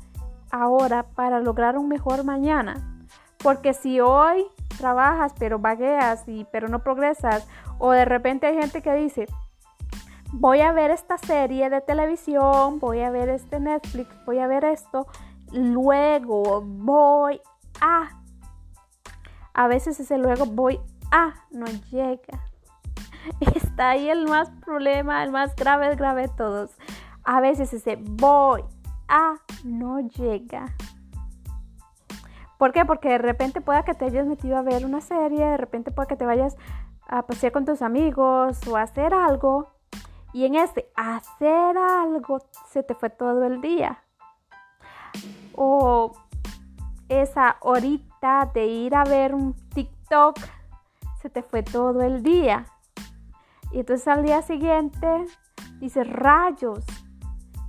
[0.50, 3.06] ahora para lograr un mejor mañana.
[3.38, 4.46] Porque si hoy
[4.78, 7.46] trabajas pero vagueas y pero no progresas
[7.78, 9.26] o de repente hay gente que dice
[10.34, 14.64] voy a ver esta serie de televisión, voy a ver este Netflix, voy a ver
[14.64, 15.06] esto,
[15.52, 17.40] luego voy
[17.80, 18.10] a
[19.54, 20.80] a veces ese luego voy
[21.12, 22.40] a no llega.
[23.54, 26.76] está ahí el más problema, el más grave, grave de todos.
[27.22, 28.64] A veces ese voy
[29.06, 30.74] a no llega.
[32.58, 32.84] ¿Por qué?
[32.84, 36.08] Porque de repente pueda que te hayas metido a ver una serie, de repente pueda
[36.08, 36.56] que te vayas
[37.06, 39.73] a pasear con tus amigos o a hacer algo.
[40.34, 44.02] Y en ese hacer algo se te fue todo el día.
[45.54, 46.10] O
[47.08, 50.36] esa horita de ir a ver un TikTok
[51.22, 52.66] se te fue todo el día.
[53.70, 55.24] Y entonces al día siguiente
[55.78, 56.84] dices, rayos,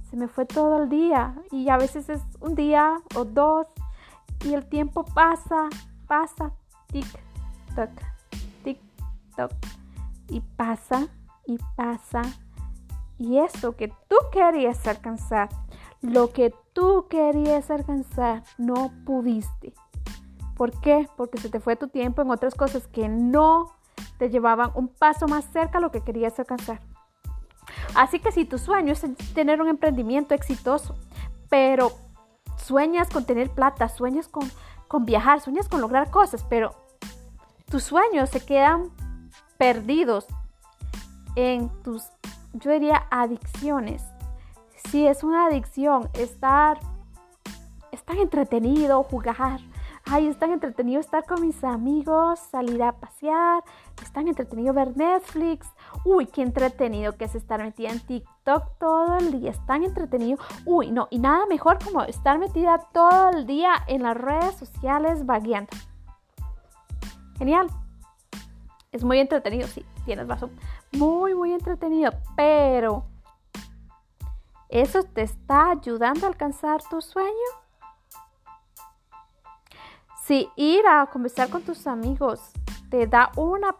[0.09, 1.35] se me fue todo el día.
[1.51, 3.67] Y a veces es un día o dos
[4.43, 5.69] y el tiempo pasa,
[6.07, 6.51] pasa,
[6.91, 7.91] tic-toc,
[8.63, 9.51] tic-toc.
[10.29, 11.07] Y pasa
[11.45, 12.23] y pasa.
[13.17, 15.49] Y eso que tú querías alcanzar,
[16.01, 19.73] lo que tú querías alcanzar, no pudiste.
[20.55, 21.09] ¿Por qué?
[21.17, 23.71] Porque se te fue tu tiempo en otras cosas que no
[24.17, 26.79] te llevaban un paso más cerca a lo que querías alcanzar.
[27.95, 30.95] Así que si tu sueño es tener un emprendimiento exitoso,
[31.49, 31.91] pero
[32.57, 34.49] sueñas con tener plata, sueñas con,
[34.87, 36.73] con viajar, sueñas con lograr cosas, pero
[37.69, 38.91] tus sueños se quedan
[39.57, 40.25] perdidos
[41.35, 42.03] en tus,
[42.55, 44.03] yo diría, adicciones.
[44.89, 46.79] Si es una adicción, estar,
[47.91, 49.59] estar entretenido, jugar,
[50.07, 53.63] Ay, es tan entretenido estar con mis amigos, salir a pasear,
[54.03, 55.67] es tan entretenido ver Netflix.
[56.03, 60.37] Uy, qué entretenido que es estar metida en TikTok todo el día, es tan entretenido.
[60.63, 65.25] Uy, no, y nada mejor como estar metida todo el día en las redes sociales
[65.25, 65.71] vagueando.
[67.39, 67.67] Genial.
[68.91, 70.51] Es muy entretenido, sí, tienes razón.
[70.93, 73.05] Muy, muy entretenido, pero
[74.69, 77.31] ¿eso te está ayudando a alcanzar tu sueño?
[80.23, 82.51] Si ir a conversar con tus amigos
[82.89, 83.75] te da una,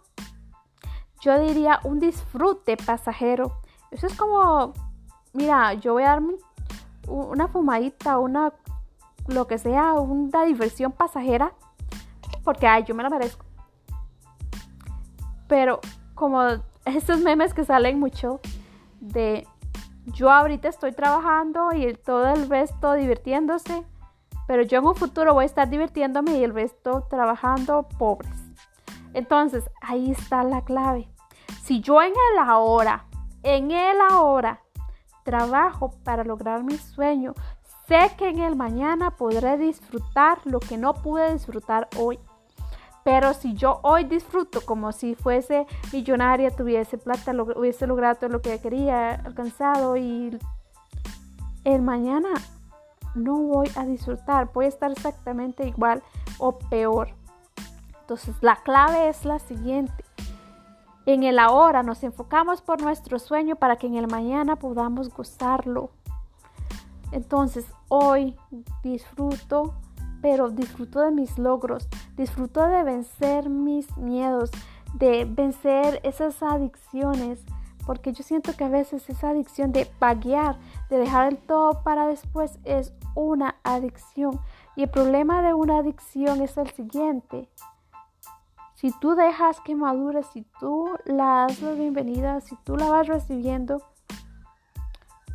[1.22, 3.62] yo diría, un disfrute pasajero.
[3.90, 4.74] Eso es como,
[5.34, 6.36] mira, yo voy a darme
[7.08, 8.54] una fumadita, una,
[9.28, 11.54] lo que sea, una diversión pasajera,
[12.44, 13.46] porque, ay, yo me la merezco.
[15.48, 15.80] Pero
[16.16, 16.42] como
[16.86, 18.40] estos memes que salen mucho
[19.00, 19.48] de
[20.06, 23.86] yo ahorita estoy trabajando y todo el resto divirtiéndose
[24.48, 28.32] pero yo en un futuro voy a estar divirtiéndome y el resto trabajando pobres.
[29.14, 31.08] Entonces, ahí está la clave.
[31.64, 33.06] Si yo en el ahora,
[33.44, 34.62] en el ahora,
[35.24, 37.34] trabajo para lograr mi sueño,
[37.88, 42.20] sé que en el mañana podré disfrutar lo que no pude disfrutar hoy.
[43.06, 48.42] Pero si yo hoy disfruto como si fuese millonaria, tuviese plata, hubiese logrado todo lo
[48.42, 50.36] que quería, alcanzado y
[51.66, 52.30] el mañana
[53.14, 56.02] no voy a disfrutar, voy a estar exactamente igual
[56.40, 57.10] o peor.
[58.02, 60.04] Entonces la clave es la siguiente.
[61.06, 65.92] En el ahora nos enfocamos por nuestro sueño para que en el mañana podamos gozarlo.
[67.12, 68.36] Entonces hoy
[68.82, 69.76] disfruto,
[70.26, 74.50] pero disfruto de mis logros, disfruto de vencer mis miedos,
[74.96, 77.46] de vencer esas adicciones,
[77.86, 80.58] porque yo siento que a veces esa adicción de paguear,
[80.90, 84.40] de dejar el todo para después es una adicción.
[84.76, 87.48] Y el problema de una adicción es el siguiente.
[88.74, 93.06] Si tú dejas que madure, si tú la das la bienvenida, si tú la vas
[93.06, 93.84] recibiendo,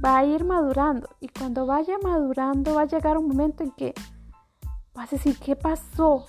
[0.05, 1.11] va a ir madurando.
[1.20, 3.94] Y cuando vaya madurando, va a llegar un momento en que
[4.95, 6.27] vas a decir, ¿qué pasó?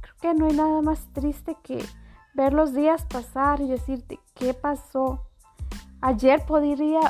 [0.00, 1.84] Creo que no hay nada más triste que
[2.34, 5.20] ver los días pasar y decirte, ¿qué pasó?
[6.00, 7.00] Ayer podría,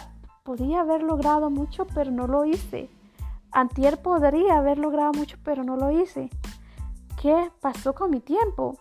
[0.43, 2.91] podía haber logrado mucho, pero no lo hice.
[3.53, 6.31] Antier podría haber logrado mucho, pero no lo hice.
[7.21, 8.79] ¿Qué pasó con mi tiempo?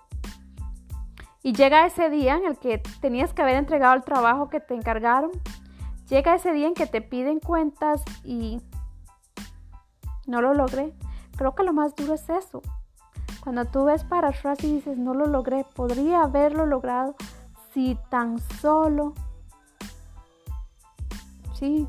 [1.44, 4.76] Y llega ese día en el que tenías que haber entregado el trabajo que te
[4.76, 5.32] encargaron.
[6.10, 8.62] Llega ese día en que te piden cuentas y
[10.28, 10.94] no lo logré.
[11.41, 12.61] Creo que lo más duro es eso.
[13.43, 17.15] Cuando tú ves para atrás y dices, no lo logré, podría haberlo logrado
[17.73, 19.15] si tan solo,
[21.55, 21.88] sí,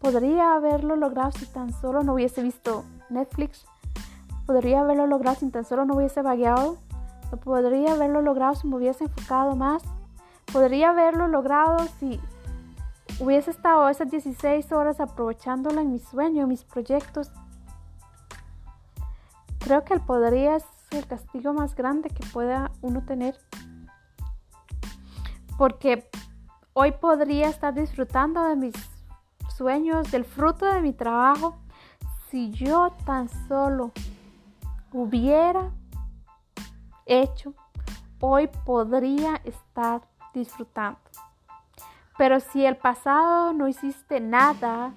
[0.00, 3.66] podría haberlo logrado si tan solo no hubiese visto Netflix,
[4.46, 6.78] podría haberlo logrado si tan solo no hubiese vagueado,
[7.44, 9.82] podría haberlo logrado si me hubiese enfocado más,
[10.50, 12.18] podría haberlo logrado si
[13.20, 17.30] hubiese estado esas 16 horas aprovechándola en mi sueño, en mis proyectos.
[19.64, 23.34] Creo que el podría es el castigo más grande que pueda uno tener.
[25.56, 26.06] Porque
[26.74, 28.74] hoy podría estar disfrutando de mis
[29.56, 31.56] sueños, del fruto de mi trabajo,
[32.28, 33.92] si yo tan solo
[34.92, 35.70] hubiera
[37.06, 37.54] hecho,
[38.20, 40.02] hoy podría estar
[40.34, 41.00] disfrutando.
[42.18, 44.92] Pero si el pasado no hiciste nada,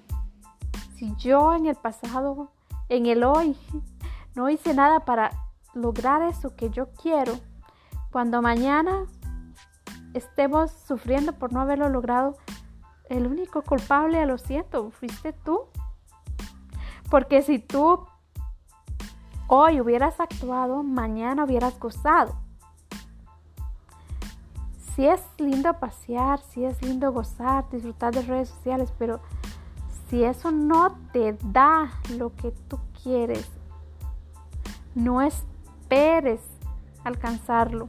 [0.94, 2.50] si yo en el pasado,
[2.90, 3.56] en el hoy,
[4.38, 5.32] no hice nada para
[5.74, 7.36] lograr eso que yo quiero,
[8.12, 9.06] cuando mañana
[10.14, 12.36] estemos sufriendo por no haberlo logrado,
[13.10, 15.62] el único culpable, lo siento, fuiste tú.
[17.10, 18.06] Porque si tú
[19.48, 22.36] hoy hubieras actuado, mañana hubieras gozado.
[24.94, 29.18] Si es lindo pasear, si es lindo gozar, disfrutar de redes sociales, pero
[30.08, 33.57] si eso no te da lo que tú quieres,
[34.98, 36.40] no esperes
[37.04, 37.88] alcanzarlo.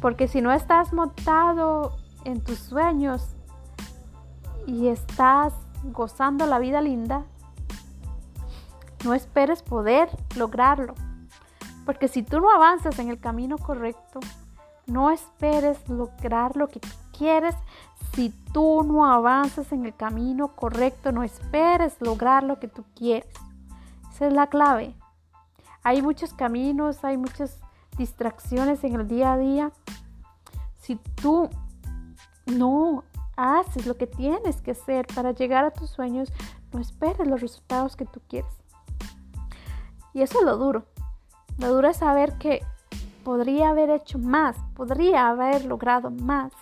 [0.00, 3.36] Porque si no estás montado en tus sueños
[4.66, 5.54] y estás
[5.84, 7.24] gozando la vida linda,
[9.04, 10.94] no esperes poder lograrlo.
[11.86, 14.18] Porque si tú no avanzas en el camino correcto,
[14.86, 16.80] no esperes lograr lo que
[17.16, 17.54] quieres.
[18.14, 23.28] Si tú no avanzas en el camino correcto, no esperes lograr lo que tú quieres.
[24.20, 24.94] Es la clave.
[25.84, 27.60] Hay muchos caminos, hay muchas
[27.96, 29.72] distracciones en el día a día.
[30.76, 31.48] Si tú
[32.46, 33.04] no
[33.36, 36.32] haces lo que tienes que hacer para llegar a tus sueños,
[36.72, 38.52] no esperes los resultados que tú quieres.
[40.12, 40.84] Y eso es lo duro.
[41.58, 42.64] Lo duro es saber que
[43.22, 46.52] podría haber hecho más, podría haber logrado más.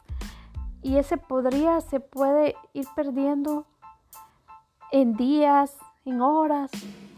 [0.83, 3.65] Y ese podría se puede ir perdiendo
[4.93, 6.71] en días, en horas,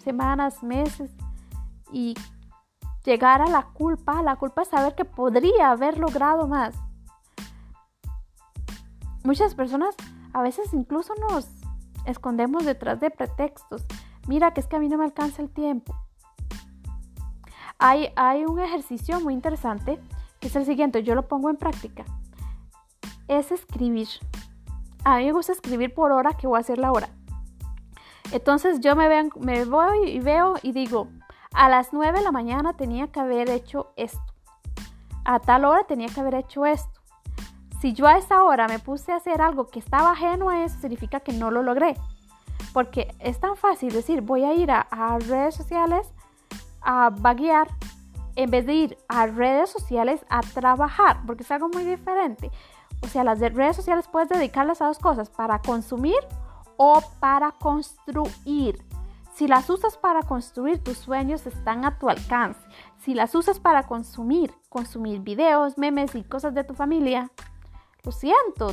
[0.09, 1.11] semanas, meses.
[1.93, 2.15] Y
[3.05, 6.75] llegar a la culpa, la culpa es saber que podría haber logrado más.
[9.23, 9.95] Muchas personas
[10.33, 11.47] a veces incluso nos
[12.07, 13.85] escondemos detrás de pretextos.
[14.27, 15.95] Mira que es que a mí no me alcanza el tiempo.
[17.79, 20.01] Hay, hay un ejercicio muy interesante
[20.41, 22.05] que es el siguiente, yo lo pongo en práctica.
[23.27, 24.09] Es escribir.
[25.05, 27.11] A mí me gusta escribir por hora que voy a hacer la hora.
[28.33, 31.09] Entonces yo me, voy y veo y digo,
[31.55, 34.21] a las 9 de la mañana tenía que haber hecho esto.
[35.25, 37.01] A tal hora tenía que haber hecho esto.
[37.81, 40.79] Si yo a esa hora me puse a hacer algo que estaba ajeno a eso,
[40.81, 41.97] significa que no lo logré.
[42.73, 44.87] Porque es tan fácil decir, voy a ir a,
[45.27, 46.13] redes sociales
[46.83, 47.69] a vaguear
[48.37, 52.51] en vez de ir a redes sociales a trabajar, porque es algo muy diferente.
[53.03, 56.19] O sea, las redes sociales puedes dedicarlas a dos cosas, para consumir
[56.79, 58.83] o para construir.
[59.35, 62.61] Si las usas para construir, tus sueños están a tu alcance.
[62.99, 67.31] Si las usas para consumir, consumir videos, memes y cosas de tu familia,
[68.03, 68.73] lo siento,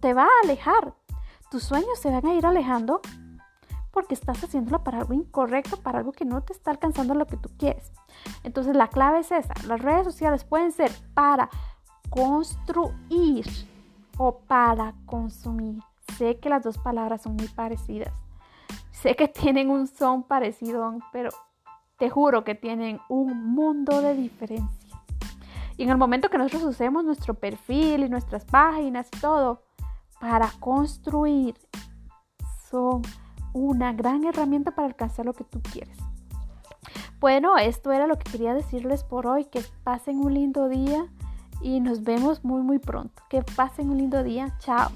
[0.00, 0.94] te va a alejar.
[1.50, 3.00] Tus sueños se van a ir alejando
[3.92, 7.36] porque estás haciéndolo para algo incorrecto, para algo que no te está alcanzando lo que
[7.36, 7.92] tú quieres.
[8.42, 9.54] Entonces la clave es esa.
[9.66, 11.50] Las redes sociales pueden ser para
[12.08, 13.46] construir
[14.16, 15.82] o para consumir.
[16.18, 18.12] Sé que las dos palabras son muy parecidas.
[18.90, 21.30] Sé que tienen un son parecido, pero
[21.98, 24.96] te juro que tienen un mundo de diferencia.
[25.76, 29.62] Y en el momento que nosotros usemos nuestro perfil y nuestras páginas y todo
[30.20, 31.56] para construir,
[32.70, 33.02] son
[33.52, 35.98] una gran herramienta para alcanzar lo que tú quieres.
[37.20, 39.44] Bueno, esto era lo que quería decirles por hoy.
[39.44, 41.06] Que pasen un lindo día
[41.60, 43.22] y nos vemos muy muy pronto.
[43.28, 44.56] Que pasen un lindo día.
[44.58, 44.90] Chao.